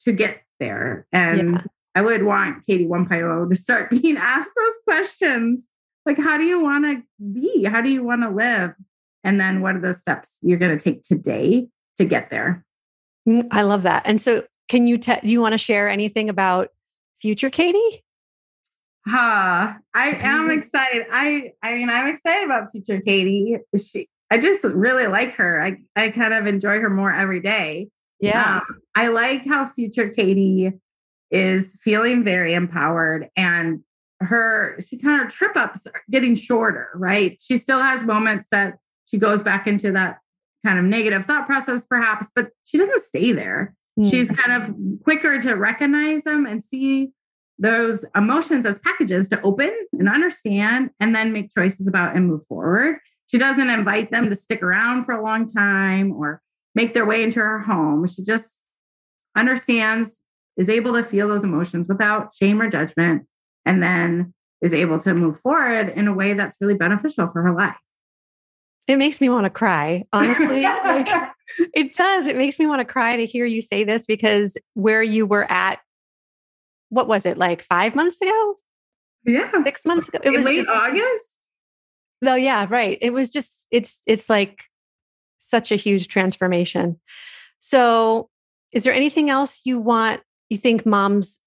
to 0.00 0.12
get 0.12 0.42
there 0.60 1.06
and 1.12 1.54
yeah. 1.54 1.62
i 1.94 2.02
would 2.02 2.22
want 2.22 2.64
katie 2.66 2.86
1.0 2.86 3.48
to 3.48 3.56
start 3.56 3.90
being 4.02 4.16
asked 4.16 4.50
those 4.56 4.78
questions 4.84 5.68
like 6.06 6.18
how 6.18 6.36
do 6.36 6.44
you 6.44 6.60
want 6.60 6.84
to 6.84 7.02
be 7.32 7.64
how 7.64 7.80
do 7.80 7.90
you 7.90 8.02
want 8.02 8.22
to 8.22 8.30
live 8.30 8.74
and 9.24 9.40
then 9.40 9.60
what 9.60 9.76
are 9.76 9.80
the 9.80 9.92
steps 9.92 10.38
you're 10.42 10.58
going 10.58 10.76
to 10.76 10.82
take 10.82 11.02
today 11.02 11.66
to 11.96 12.04
get 12.04 12.30
there 12.30 12.64
mm, 13.28 13.46
i 13.50 13.62
love 13.62 13.82
that 13.82 14.02
and 14.04 14.20
so 14.20 14.44
can 14.68 14.86
you 14.86 14.98
tell 14.98 15.18
Do 15.22 15.28
you 15.28 15.40
want 15.40 15.52
to 15.52 15.58
share 15.58 15.88
anything 15.88 16.28
about 16.28 16.68
future 17.20 17.50
katie 17.50 18.02
Ha! 19.08 19.76
Uh, 19.76 19.80
I 19.94 20.08
am 20.10 20.50
excited. 20.58 21.06
I 21.10 21.52
I 21.62 21.74
mean, 21.74 21.90
I'm 21.90 22.08
excited 22.08 22.44
about 22.44 22.70
future 22.70 23.00
Katie. 23.00 23.56
She 23.76 24.08
I 24.30 24.38
just 24.38 24.64
really 24.64 25.06
like 25.06 25.34
her. 25.34 25.62
I, 25.62 25.78
I 25.96 26.10
kind 26.10 26.34
of 26.34 26.46
enjoy 26.46 26.80
her 26.80 26.90
more 26.90 27.12
every 27.12 27.40
day. 27.40 27.88
Yeah. 28.20 28.56
Um, 28.56 28.80
I 28.94 29.08
like 29.08 29.46
how 29.46 29.64
future 29.64 30.08
Katie 30.08 30.72
is 31.30 31.78
feeling 31.82 32.24
very 32.24 32.54
empowered 32.54 33.28
and 33.36 33.80
her 34.20 34.76
she 34.80 34.98
kind 34.98 35.22
of 35.22 35.32
trip 35.32 35.56
ups 35.56 35.86
getting 36.10 36.34
shorter, 36.34 36.88
right? 36.94 37.40
She 37.40 37.56
still 37.56 37.80
has 37.80 38.02
moments 38.02 38.48
that 38.50 38.78
she 39.06 39.18
goes 39.18 39.42
back 39.42 39.66
into 39.66 39.92
that 39.92 40.18
kind 40.66 40.78
of 40.78 40.84
negative 40.84 41.24
thought 41.24 41.46
process, 41.46 41.86
perhaps, 41.86 42.30
but 42.34 42.50
she 42.64 42.78
doesn't 42.78 43.02
stay 43.02 43.32
there. 43.32 43.74
Mm. 43.98 44.10
She's 44.10 44.30
kind 44.30 44.62
of 44.62 44.74
quicker 45.04 45.40
to 45.40 45.54
recognize 45.54 46.24
them 46.24 46.46
and 46.46 46.62
see 46.62 47.10
those 47.58 48.04
emotions 48.14 48.66
as 48.66 48.78
packages 48.78 49.28
to 49.28 49.40
open 49.42 49.74
and 49.92 50.08
understand 50.08 50.90
and 51.00 51.14
then 51.14 51.32
make 51.32 51.52
choices 51.52 51.88
about 51.88 52.16
and 52.16 52.26
move 52.26 52.44
forward. 52.46 52.98
She 53.28 53.38
doesn't 53.38 53.70
invite 53.70 54.10
them 54.10 54.28
to 54.28 54.34
stick 54.34 54.62
around 54.62 55.04
for 55.04 55.12
a 55.12 55.22
long 55.22 55.46
time 55.46 56.12
or 56.12 56.42
make 56.74 56.94
their 56.94 57.06
way 57.06 57.22
into 57.22 57.40
her 57.40 57.60
home. 57.60 58.06
She 58.06 58.22
just 58.22 58.62
understands, 59.36 60.20
is 60.56 60.68
able 60.68 60.94
to 60.94 61.02
feel 61.02 61.28
those 61.28 61.44
emotions 61.44 61.88
without 61.88 62.34
shame 62.34 62.60
or 62.60 62.68
judgment, 62.68 63.26
and 63.64 63.82
then 63.82 64.34
is 64.60 64.74
able 64.74 64.98
to 64.98 65.14
move 65.14 65.38
forward 65.38 65.90
in 65.90 66.08
a 66.08 66.14
way 66.14 66.34
that's 66.34 66.56
really 66.60 66.74
beneficial 66.74 67.28
for 67.28 67.42
her 67.42 67.54
life. 67.54 67.76
It 68.88 68.96
makes 68.96 69.20
me 69.20 69.28
want 69.28 69.44
to 69.44 69.50
cry, 69.50 70.04
honestly. 70.12 70.62
like, 70.62 71.08
it 71.74 71.94
does. 71.94 72.26
It 72.26 72.36
makes 72.36 72.58
me 72.58 72.66
want 72.66 72.80
to 72.80 72.84
cry 72.84 73.16
to 73.16 73.26
hear 73.26 73.44
you 73.44 73.60
say 73.60 73.84
this 73.84 74.06
because 74.06 74.56
where 74.74 75.02
you 75.02 75.26
were 75.26 75.50
at 75.50 75.78
what 76.90 77.06
was 77.06 77.26
it 77.26 77.36
like 77.36 77.62
five 77.62 77.94
months 77.94 78.20
ago? 78.20 78.54
Yeah, 79.24 79.50
six 79.64 79.84
months 79.84 80.08
ago. 80.08 80.18
It 80.22 80.28
In 80.28 80.34
was 80.34 80.44
late 80.44 80.56
just, 80.56 80.70
August. 80.70 81.37
No, 82.20 82.34
yeah, 82.34 82.66
right. 82.68 82.98
It 83.00 83.12
was 83.12 83.30
just 83.30 83.66
it's 83.70 84.02
it's 84.06 84.28
like 84.28 84.64
such 85.38 85.72
a 85.72 85.76
huge 85.76 86.08
transformation. 86.08 86.98
So, 87.60 88.28
is 88.72 88.84
there 88.84 88.92
anything 88.92 89.30
else 89.30 89.60
you 89.64 89.80
want? 89.80 90.20
You 90.50 90.58
think 90.58 90.84
moms 90.84 91.38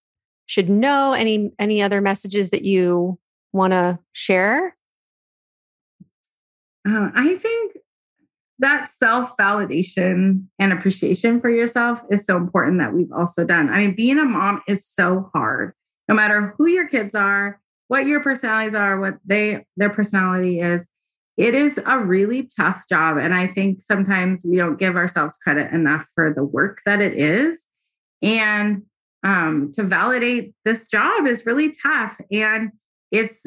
should 0.46 0.70
know? 0.70 1.14
Any 1.14 1.52
any 1.60 1.82
other 1.82 2.02
messages 2.02 2.52
that 2.52 2.64
you 2.64 3.20
want 3.54 3.72
to 3.72 4.00
share? 4.12 4.76
Uh, 6.88 7.10
I 7.14 7.36
think 7.36 7.78
that 8.60 8.90
self 8.90 9.36
validation 9.38 10.46
and 10.60 10.74
appreciation 10.74 11.40
for 11.40 11.50
yourself 11.50 12.02
is 12.10 12.26
so 12.26 12.38
important 12.38 12.80
that 12.80 12.94
we've 12.94 13.12
also 13.12 13.46
done. 13.46 13.70
I 13.70 13.80
mean, 13.80 13.96
being 13.96 14.20
a 14.20 14.26
mom 14.26 14.62
is 14.68 14.86
so 14.86 15.30
hard, 15.34 15.74
no 16.08 16.16
matter 16.16 16.54
who 16.58 16.68
your 16.68 16.88
kids 16.88 17.16
are, 17.16 17.61
what 17.92 18.06
your 18.06 18.22
personalities 18.22 18.74
are, 18.74 19.02
what 19.02 19.16
they 19.26 19.66
their 19.76 19.90
personality 19.90 20.62
is. 20.62 20.88
It 21.36 21.54
is 21.54 21.78
a 21.86 22.00
really 22.00 22.48
tough 22.58 22.88
job. 22.88 23.18
And 23.18 23.34
I 23.34 23.48
think 23.48 23.82
sometimes 23.82 24.46
we 24.50 24.56
don't 24.56 24.80
give 24.80 24.96
ourselves 24.96 25.36
credit 25.36 25.74
enough 25.74 26.06
for 26.16 26.34
the 26.34 26.46
work 26.46 26.80
that 26.86 27.02
it 27.02 27.20
is. 27.20 27.66
And 28.22 28.84
um, 29.26 29.74
to 29.74 29.84
validate 29.84 30.54
this 30.64 30.88
job 30.88 31.28
is 31.28 31.46
really 31.46 31.70
tough. 31.70 32.22
And 32.32 32.72
it's 33.12 33.46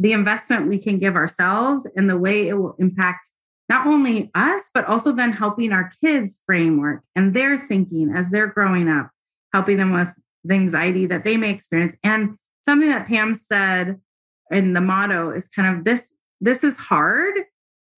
the 0.00 0.12
investment 0.12 0.66
we 0.66 0.82
can 0.82 0.98
give 0.98 1.14
ourselves 1.14 1.86
and 1.94 2.10
the 2.10 2.18
way 2.18 2.48
it 2.48 2.54
will 2.54 2.74
impact 2.80 3.30
not 3.68 3.86
only 3.86 4.28
us, 4.34 4.70
but 4.74 4.86
also 4.86 5.12
then 5.12 5.30
helping 5.30 5.70
our 5.70 5.92
kids 6.02 6.40
framework 6.46 7.04
and 7.14 7.32
their 7.32 7.56
thinking 7.56 8.12
as 8.12 8.30
they're 8.30 8.48
growing 8.48 8.88
up, 8.88 9.10
helping 9.52 9.76
them 9.76 9.92
with 9.92 10.12
the 10.42 10.54
anxiety 10.54 11.06
that 11.06 11.22
they 11.22 11.36
may 11.36 11.50
experience. 11.50 11.94
And 12.02 12.38
something 12.64 12.88
that 12.88 13.06
Pam 13.06 13.34
said 13.34 14.00
in 14.50 14.72
the 14.72 14.80
motto 14.80 15.30
is 15.30 15.48
kind 15.48 15.76
of 15.76 15.84
this 15.84 16.12
this 16.40 16.62
is 16.62 16.76
hard 16.76 17.34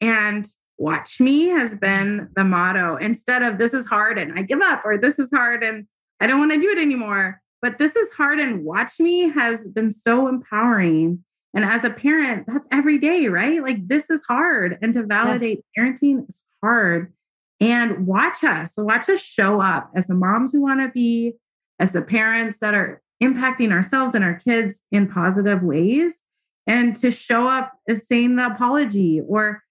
and 0.01 0.47
watch 0.79 1.21
me 1.21 1.49
has 1.49 1.75
been 1.75 2.29
the 2.37 2.45
motto 2.45 2.97
instead 2.97 3.43
of 3.43 3.59
this 3.59 3.73
is 3.73 3.87
hard 3.87 4.19
and 4.19 4.39
I 4.39 4.43
give 4.43 4.61
up 4.61 4.83
or 4.85 4.99
this 4.99 5.19
is 5.19 5.31
hard 5.33 5.63
and 5.63 5.87
I 6.21 6.27
don't 6.27 6.39
want 6.39 6.53
to 6.53 6.61
do 6.61 6.71
it 6.71 6.79
anymore. 6.79 7.41
But 7.63 7.79
this 7.79 7.97
is 7.97 8.13
hard 8.13 8.39
and 8.39 8.65
watch 8.65 9.01
me 9.01 9.31
has 9.31 9.69
been 9.69 9.91
so 9.91 10.29
empowering. 10.29 11.25
And 11.55 11.65
as 11.65 11.85
a 11.85 11.91
parent, 11.91 12.47
that's 12.47 12.69
every 12.71 12.99
day, 12.99 13.29
right? 13.29 13.63
Like 13.63 13.89
this 13.89 14.11
is 14.11 14.25
hard. 14.27 14.79
And 14.83 14.93
to 14.93 15.05
validate 15.05 15.65
yeah. 15.77 15.85
parenting 15.85 16.29
is 16.29 16.43
hard. 16.63 17.13
And 17.59 18.07
watch 18.07 18.45
us, 18.45 18.75
watch 18.77 19.09
us 19.09 19.23
show 19.23 19.63
up 19.63 19.91
as 19.97 20.07
the 20.07 20.15
moms 20.15 20.53
who 20.53 20.61
want 20.61 20.81
to 20.81 20.89
be, 20.89 21.35
as 21.81 21.93
the 21.93 22.03
parents 22.03 22.59
that 22.59 22.75
are 22.75 23.03
impacting 23.23 23.73
ourselves 23.73 24.15
and 24.15 24.25
our 24.25 24.35
kids 24.35 24.83
in 24.91 25.09
positive 25.09 25.63
ways. 25.63 26.23
And 26.67 26.97
to 26.97 27.11
show 27.11 27.49
up 27.49 27.73
as 27.89 28.07
saying 28.07 28.37
the 28.37 28.47
apology 28.47 29.21
or 29.21 29.63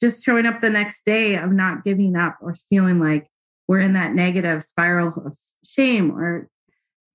just 0.00 0.24
showing 0.24 0.46
up 0.46 0.60
the 0.60 0.70
next 0.70 1.04
day 1.04 1.36
of 1.36 1.50
not 1.52 1.84
giving 1.84 2.16
up 2.16 2.36
or 2.42 2.54
feeling 2.54 2.98
like 2.98 3.28
we're 3.68 3.80
in 3.80 3.94
that 3.94 4.14
negative 4.14 4.62
spiral 4.62 5.08
of 5.24 5.38
shame 5.64 6.10
or 6.10 6.48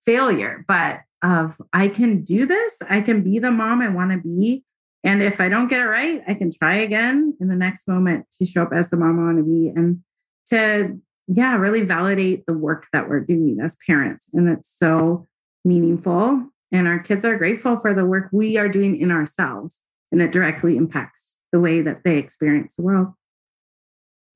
failure, 0.05 0.65
but 0.67 1.01
of 1.23 1.61
I 1.73 1.89
can 1.89 2.23
do 2.23 2.45
this, 2.45 2.79
I 2.89 3.01
can 3.01 3.23
be 3.23 3.39
the 3.39 3.51
mom 3.51 3.81
I 3.81 3.89
want 3.89 4.11
to 4.11 4.17
be. 4.17 4.63
And 5.03 5.21
if 5.21 5.39
I 5.39 5.49
don't 5.49 5.67
get 5.67 5.81
it 5.81 5.85
right, 5.85 6.23
I 6.27 6.33
can 6.33 6.51
try 6.51 6.75
again 6.75 7.35
in 7.39 7.47
the 7.47 7.55
next 7.55 7.87
moment 7.87 8.25
to 8.39 8.45
show 8.45 8.63
up 8.63 8.73
as 8.73 8.89
the 8.89 8.97
mom 8.97 9.19
I 9.19 9.23
want 9.23 9.37
to 9.37 9.43
be 9.43 9.69
and 9.69 10.01
to, 10.47 10.99
yeah, 11.27 11.57
really 11.57 11.81
validate 11.81 12.45
the 12.45 12.53
work 12.53 12.87
that 12.93 13.09
we're 13.09 13.19
doing 13.19 13.59
as 13.61 13.77
parents. 13.85 14.27
And 14.33 14.47
it's 14.49 14.69
so 14.69 15.27
meaningful. 15.67 16.49
And 16.71 16.87
our 16.87 16.99
kids 16.99 17.23
are 17.23 17.37
grateful 17.37 17.79
for 17.79 17.93
the 17.93 18.05
work 18.05 18.29
we 18.31 18.57
are 18.57 18.69
doing 18.69 18.99
in 18.99 19.11
ourselves. 19.11 19.79
And 20.11 20.21
it 20.21 20.31
directly 20.31 20.77
impacts 20.77 21.35
the 21.51 21.59
way 21.59 21.81
that 21.81 22.03
they 22.03 22.17
experience 22.17 22.75
the 22.75 22.83
world. 22.83 23.13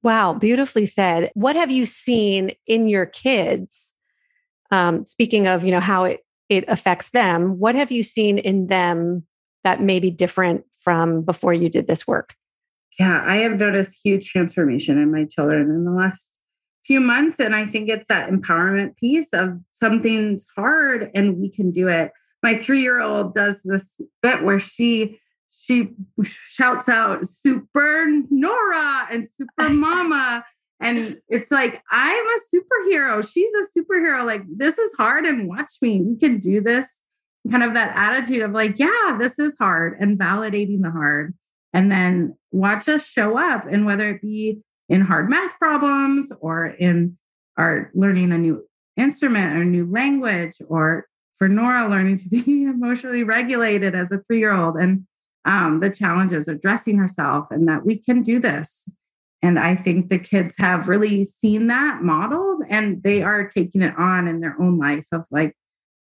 Wow, 0.03 0.33
beautifully 0.33 0.85
said. 0.85 1.31
What 1.33 1.55
have 1.55 1.71
you 1.71 1.85
seen 1.85 2.53
in 2.65 2.87
your 2.87 3.05
kids? 3.05 3.93
Um, 4.71 5.05
speaking 5.05 5.47
of, 5.47 5.63
you 5.63 5.71
know, 5.71 5.79
how 5.79 6.05
it 6.05 6.21
it 6.49 6.65
affects 6.67 7.11
them, 7.11 7.59
what 7.59 7.75
have 7.75 7.93
you 7.93 8.03
seen 8.03 8.37
in 8.37 8.67
them 8.67 9.25
that 9.63 9.81
may 9.81 10.01
be 10.01 10.11
different 10.11 10.65
from 10.79 11.21
before 11.21 11.53
you 11.53 11.69
did 11.69 11.87
this 11.87 12.05
work? 12.05 12.35
Yeah, 12.99 13.23
I 13.25 13.37
have 13.37 13.57
noticed 13.57 13.97
huge 14.03 14.29
transformation 14.29 14.97
in 14.97 15.13
my 15.13 15.23
children 15.23 15.69
in 15.69 15.85
the 15.85 15.91
last 15.91 16.39
few 16.85 16.99
months. 16.99 17.39
And 17.39 17.55
I 17.55 17.65
think 17.65 17.89
it's 17.89 18.07
that 18.07 18.29
empowerment 18.29 18.95
piece 18.97 19.29
of 19.33 19.59
something's 19.71 20.47
hard 20.55 21.11
and 21.13 21.37
we 21.37 21.49
can 21.49 21.71
do 21.71 21.87
it. 21.87 22.11
My 22.43 22.55
three 22.55 22.81
year 22.81 22.99
old 22.99 23.35
does 23.35 23.61
this 23.63 24.01
bit 24.21 24.43
where 24.43 24.59
she 24.59 25.19
she 25.51 25.89
shouts 26.23 26.87
out 26.87 27.27
super 27.27 28.07
Nora 28.29 29.07
and 29.11 29.27
super 29.27 29.69
mama. 29.69 30.45
And 30.79 31.21
it's 31.29 31.51
like, 31.51 31.83
I'm 31.91 32.25
a 32.25 32.55
superhero. 32.55 33.31
She's 33.31 33.51
a 33.53 33.79
superhero. 33.79 34.25
Like, 34.25 34.41
this 34.47 34.79
is 34.79 34.91
hard 34.97 35.25
and 35.25 35.47
watch 35.47 35.73
me. 35.81 36.01
We 36.01 36.17
can 36.17 36.39
do 36.39 36.61
this. 36.61 36.87
Kind 37.49 37.63
of 37.63 37.73
that 37.73 37.95
attitude 37.95 38.41
of 38.41 38.51
like, 38.51 38.79
yeah, 38.79 39.17
this 39.19 39.37
is 39.37 39.55
hard 39.59 39.97
and 39.99 40.17
validating 40.17 40.81
the 40.81 40.89
hard. 40.89 41.35
And 41.73 41.91
then 41.91 42.35
watch 42.51 42.87
us 42.89 43.05
show 43.05 43.37
up. 43.37 43.65
And 43.69 43.85
whether 43.85 44.09
it 44.09 44.21
be 44.21 44.61
in 44.91 45.01
hard 45.01 45.29
math 45.29 45.57
problems 45.57 46.33
or 46.41 46.67
in 46.67 47.17
our 47.57 47.89
learning 47.95 48.33
a 48.33 48.37
new 48.37 48.67
instrument 48.97 49.55
or 49.55 49.63
new 49.63 49.89
language 49.89 50.57
or 50.67 51.07
for 51.33 51.47
Nora 51.47 51.87
learning 51.87 52.17
to 52.17 52.29
be 52.29 52.63
emotionally 52.63 53.23
regulated 53.23 53.95
as 53.95 54.11
a 54.11 54.19
three 54.19 54.39
year 54.39 54.53
old. 54.53 54.75
And 54.75 55.07
um, 55.45 55.79
the 55.79 55.89
challenges 55.89 56.47
of 56.47 56.61
dressing 56.61 56.97
herself 56.97 57.47
and 57.49 57.67
that 57.69 57.85
we 57.85 57.97
can 57.97 58.21
do 58.21 58.37
this. 58.37 58.87
And 59.41 59.57
I 59.57 59.75
think 59.75 60.09
the 60.09 60.19
kids 60.19 60.55
have 60.59 60.89
really 60.89 61.23
seen 61.25 61.67
that 61.67 62.01
modeled 62.03 62.61
and 62.69 63.01
they 63.01 63.23
are 63.23 63.47
taking 63.47 63.81
it 63.81 63.97
on 63.97 64.27
in 64.27 64.41
their 64.41 64.55
own 64.61 64.77
life 64.77 65.07
of 65.11 65.25
like, 65.31 65.55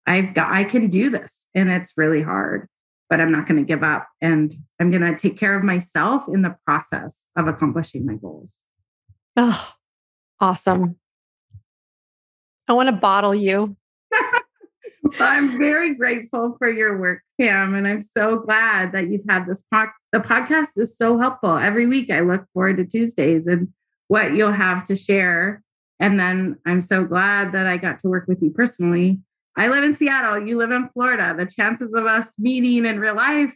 I've 0.07 0.33
got, 0.33 0.51
I 0.51 0.63
can 0.63 0.89
do 0.89 1.11
this. 1.11 1.45
And 1.53 1.69
it's 1.69 1.93
really 1.95 2.23
hard, 2.23 2.67
but 3.07 3.21
I'm 3.21 3.31
not 3.31 3.45
going 3.45 3.63
to 3.63 3.67
give 3.67 3.83
up. 3.83 4.09
And 4.19 4.53
I'm 4.79 4.89
going 4.89 5.03
to 5.03 5.15
take 5.15 5.37
care 5.37 5.55
of 5.55 5.63
myself 5.63 6.23
in 6.27 6.41
the 6.41 6.57
process 6.65 7.27
of 7.37 7.47
accomplishing 7.47 8.05
my 8.05 8.15
goals. 8.15 8.55
Oh, 9.41 9.71
awesome. 10.41 10.97
I 12.67 12.73
want 12.73 12.89
to 12.89 12.95
bottle 12.95 13.33
you. 13.33 13.77
I'm 15.21 15.57
very 15.57 15.95
grateful 15.95 16.57
for 16.57 16.69
your 16.69 16.99
work, 16.99 17.21
Pam, 17.39 17.73
and 17.73 17.87
I'm 17.87 18.01
so 18.01 18.39
glad 18.39 18.91
that 18.91 19.09
you've 19.09 19.23
had 19.29 19.45
this 19.47 19.63
po- 19.73 19.91
the 20.11 20.19
podcast 20.19 20.71
is 20.75 20.97
so 20.97 21.17
helpful. 21.17 21.57
Every 21.57 21.87
week 21.87 22.11
I 22.11 22.19
look 22.19 22.47
forward 22.53 22.75
to 22.77 22.85
Tuesdays 22.85 23.47
and 23.47 23.69
what 24.09 24.35
you'll 24.35 24.51
have 24.51 24.83
to 24.87 24.95
share. 24.97 25.63
And 26.01 26.19
then 26.19 26.57
I'm 26.65 26.81
so 26.81 27.05
glad 27.05 27.53
that 27.53 27.65
I 27.65 27.77
got 27.77 27.99
to 27.99 28.09
work 28.09 28.25
with 28.27 28.43
you 28.43 28.51
personally. 28.51 29.21
I 29.55 29.69
live 29.69 29.85
in 29.85 29.95
Seattle, 29.95 30.45
you 30.45 30.57
live 30.57 30.71
in 30.71 30.89
Florida. 30.89 31.33
The 31.37 31.45
chances 31.45 31.93
of 31.93 32.05
us 32.05 32.33
meeting 32.37 32.85
in 32.85 32.99
real 32.99 33.15
life 33.15 33.55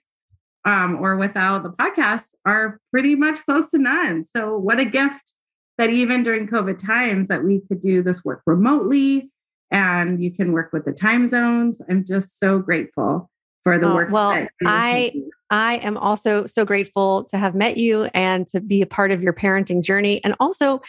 um, 0.63 0.95
or 1.01 1.17
without 1.17 1.63
the 1.63 1.71
podcast 1.71 2.35
are 2.45 2.79
pretty 2.89 3.15
much 3.15 3.43
close 3.43 3.69
to 3.71 3.79
none. 3.79 4.23
So 4.23 4.57
what 4.57 4.79
a 4.79 4.85
gift 4.85 5.33
that 5.77 5.89
even 5.89 6.23
during 6.23 6.47
COVID 6.47 6.79
times 6.79 7.27
that 7.27 7.43
we 7.43 7.61
could 7.67 7.81
do 7.81 8.03
this 8.03 8.23
work 8.23 8.41
remotely 8.45 9.31
and 9.71 10.23
you 10.23 10.31
can 10.31 10.51
work 10.51 10.71
with 10.71 10.85
the 10.85 10.91
time 10.91 11.27
zones. 11.27 11.81
I'm 11.89 12.05
just 12.05 12.39
so 12.39 12.59
grateful 12.59 13.29
for 13.63 13.79
the 13.79 13.87
oh, 13.87 13.95
work. 13.95 14.11
Well, 14.11 14.47
I 14.65 15.11
I 15.49 15.75
am 15.75 15.97
also 15.97 16.45
so 16.45 16.65
grateful 16.65 17.25
to 17.25 17.37
have 17.37 17.55
met 17.55 17.77
you 17.77 18.09
and 18.13 18.47
to 18.49 18.59
be 18.59 18.81
a 18.81 18.85
part 18.85 19.11
of 19.11 19.23
your 19.23 19.33
parenting 19.33 19.83
journey. 19.83 20.23
And 20.23 20.35
also, 20.39 20.81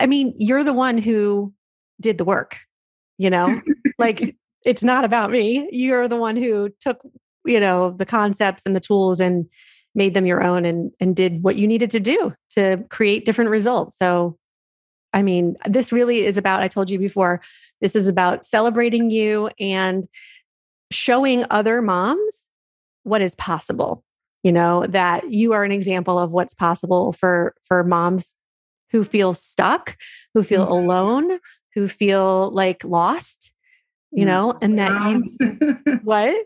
I 0.00 0.06
mean, 0.06 0.34
you're 0.38 0.64
the 0.64 0.72
one 0.72 0.98
who 0.98 1.52
did 2.00 2.18
the 2.18 2.24
work, 2.24 2.58
you 3.18 3.30
know, 3.30 3.60
like 3.98 4.36
it's 4.64 4.84
not 4.84 5.04
about 5.04 5.30
me. 5.30 5.68
You're 5.72 6.08
the 6.08 6.16
one 6.16 6.36
who 6.36 6.70
took, 6.80 7.00
you 7.46 7.60
know, 7.60 7.90
the 7.90 8.06
concepts 8.06 8.64
and 8.66 8.76
the 8.76 8.80
tools 8.80 9.20
and 9.20 9.46
made 9.94 10.14
them 10.14 10.26
your 10.26 10.42
own 10.42 10.64
and 10.64 10.92
and 11.00 11.14
did 11.14 11.42
what 11.42 11.56
you 11.56 11.66
needed 11.66 11.90
to 11.92 12.00
do 12.00 12.34
to 12.50 12.84
create 12.88 13.24
different 13.24 13.50
results. 13.50 13.96
So 13.96 14.38
I 15.14 15.22
mean, 15.22 15.56
this 15.66 15.92
really 15.92 16.26
is 16.26 16.36
about, 16.36 16.62
I 16.62 16.68
told 16.68 16.90
you 16.90 16.98
before, 16.98 17.40
this 17.80 17.94
is 17.94 18.08
about 18.08 18.44
celebrating 18.44 19.10
you 19.10 19.48
and 19.60 20.08
showing 20.90 21.44
other 21.50 21.80
moms 21.80 22.48
what 23.04 23.22
is 23.22 23.36
possible. 23.36 24.02
You 24.42 24.52
know, 24.52 24.86
that 24.88 25.32
you 25.32 25.52
are 25.52 25.64
an 25.64 25.72
example 25.72 26.18
of 26.18 26.30
what's 26.30 26.52
possible 26.52 27.14
for 27.14 27.54
for 27.64 27.82
moms 27.82 28.34
who 28.90 29.02
feel 29.02 29.32
stuck, 29.32 29.96
who 30.34 30.42
feel 30.42 30.64
mm-hmm. 30.64 30.84
alone, 30.84 31.38
who 31.74 31.88
feel 31.88 32.50
like 32.50 32.84
lost, 32.84 33.52
you 34.10 34.26
know, 34.26 34.58
and 34.60 34.78
that 34.78 35.24
you 35.40 35.98
what? 36.02 36.36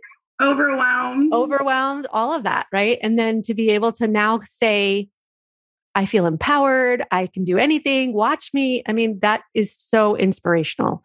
Overwhelmed. 0.41 1.33
Overwhelmed, 1.33 2.07
all 2.13 2.33
of 2.33 2.45
that, 2.45 2.67
right? 2.73 2.99
And 3.03 3.19
then 3.19 3.43
to 3.43 3.55
be 3.55 3.71
able 3.71 3.93
to 3.93 4.07
now 4.07 4.41
say, 4.45 5.09
I 5.95 6.07
feel 6.07 6.27
empowered. 6.27 7.03
I 7.11 7.27
can 7.27 7.45
do 7.45 7.59
anything. 7.59 8.13
Watch 8.13 8.51
me. 8.55 8.85
I 8.87 8.93
mean, 8.93 9.19
that 9.21 9.43
is 9.55 9.75
so 9.75 10.15
inspirational 10.17 11.05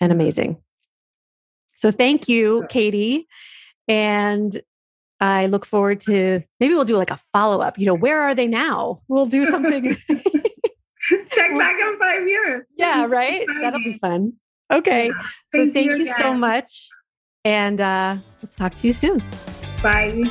and 0.00 0.10
amazing. 0.10 0.56
So 1.76 1.92
thank 1.92 2.28
you, 2.28 2.66
Katie. 2.68 3.28
And 3.86 4.60
I 5.20 5.46
look 5.46 5.64
forward 5.64 6.00
to 6.02 6.42
maybe 6.58 6.74
we'll 6.74 6.84
do 6.84 6.96
like 6.96 7.10
a 7.10 7.20
follow 7.32 7.60
up. 7.60 7.78
You 7.78 7.86
know, 7.86 7.94
where 7.94 8.20
are 8.20 8.34
they 8.34 8.48
now? 8.48 9.02
We'll 9.08 9.26
do 9.26 9.44
something. 9.46 9.94
Check 11.30 11.50
back 11.56 11.78
in 11.80 11.98
five 11.98 12.26
years. 12.26 12.66
Yeah, 12.76 13.06
right. 13.06 13.46
That'll 13.62 13.78
be 13.78 13.92
fun. 13.92 14.34
Okay. 14.72 15.06
Yeah. 15.06 15.12
Thank 15.52 15.68
so 15.68 15.72
thank 15.72 15.90
you, 15.92 15.96
you 15.98 16.06
so 16.06 16.34
much. 16.34 16.88
And 17.46 17.80
uh, 17.80 18.16
we'll 18.42 18.48
talk 18.48 18.74
to 18.74 18.86
you 18.88 18.92
soon. 18.92 19.22
Bye. 19.80 20.24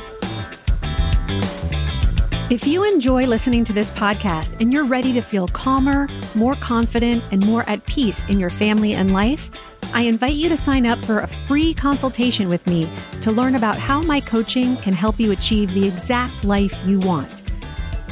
If 2.50 2.66
you 2.66 2.84
enjoy 2.84 3.24
listening 3.24 3.64
to 3.64 3.72
this 3.72 3.90
podcast 3.90 4.60
and 4.60 4.70
you're 4.70 4.84
ready 4.84 5.14
to 5.14 5.22
feel 5.22 5.48
calmer, 5.48 6.08
more 6.34 6.56
confident, 6.56 7.24
and 7.30 7.44
more 7.46 7.66
at 7.70 7.84
peace 7.86 8.26
in 8.26 8.38
your 8.38 8.50
family 8.50 8.92
and 8.92 9.14
life, 9.14 9.50
I 9.94 10.02
invite 10.02 10.34
you 10.34 10.50
to 10.50 10.58
sign 10.58 10.84
up 10.84 11.02
for 11.06 11.20
a 11.20 11.26
free 11.26 11.72
consultation 11.72 12.50
with 12.50 12.66
me 12.66 12.86
to 13.22 13.32
learn 13.32 13.54
about 13.54 13.78
how 13.78 14.02
my 14.02 14.20
coaching 14.20 14.76
can 14.76 14.92
help 14.92 15.18
you 15.18 15.32
achieve 15.32 15.72
the 15.72 15.88
exact 15.88 16.44
life 16.44 16.78
you 16.84 17.00
want. 17.00 17.30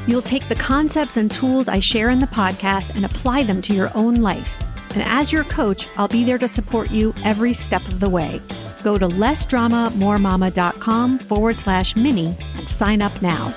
You'll 0.06 0.22
take 0.22 0.48
the 0.48 0.54
concepts 0.54 1.18
and 1.18 1.30
tools 1.30 1.68
I 1.68 1.78
share 1.78 2.08
in 2.08 2.20
the 2.20 2.26
podcast 2.26 2.96
and 2.96 3.04
apply 3.04 3.42
them 3.42 3.60
to 3.62 3.74
your 3.74 3.94
own 3.94 4.14
life. 4.14 4.56
And 4.94 5.02
as 5.02 5.30
your 5.30 5.44
coach, 5.44 5.88
I'll 5.98 6.08
be 6.08 6.24
there 6.24 6.38
to 6.38 6.48
support 6.48 6.90
you 6.90 7.12
every 7.22 7.52
step 7.52 7.86
of 7.86 8.00
the 8.00 8.08
way. 8.08 8.40
Go 8.84 8.96
to 8.98 9.08
lessdramamoremama.com 9.08 11.18
forward 11.18 11.56
slash 11.56 11.96
mini 11.96 12.36
and 12.56 12.68
sign 12.68 13.02
up 13.02 13.20
now. 13.22 13.52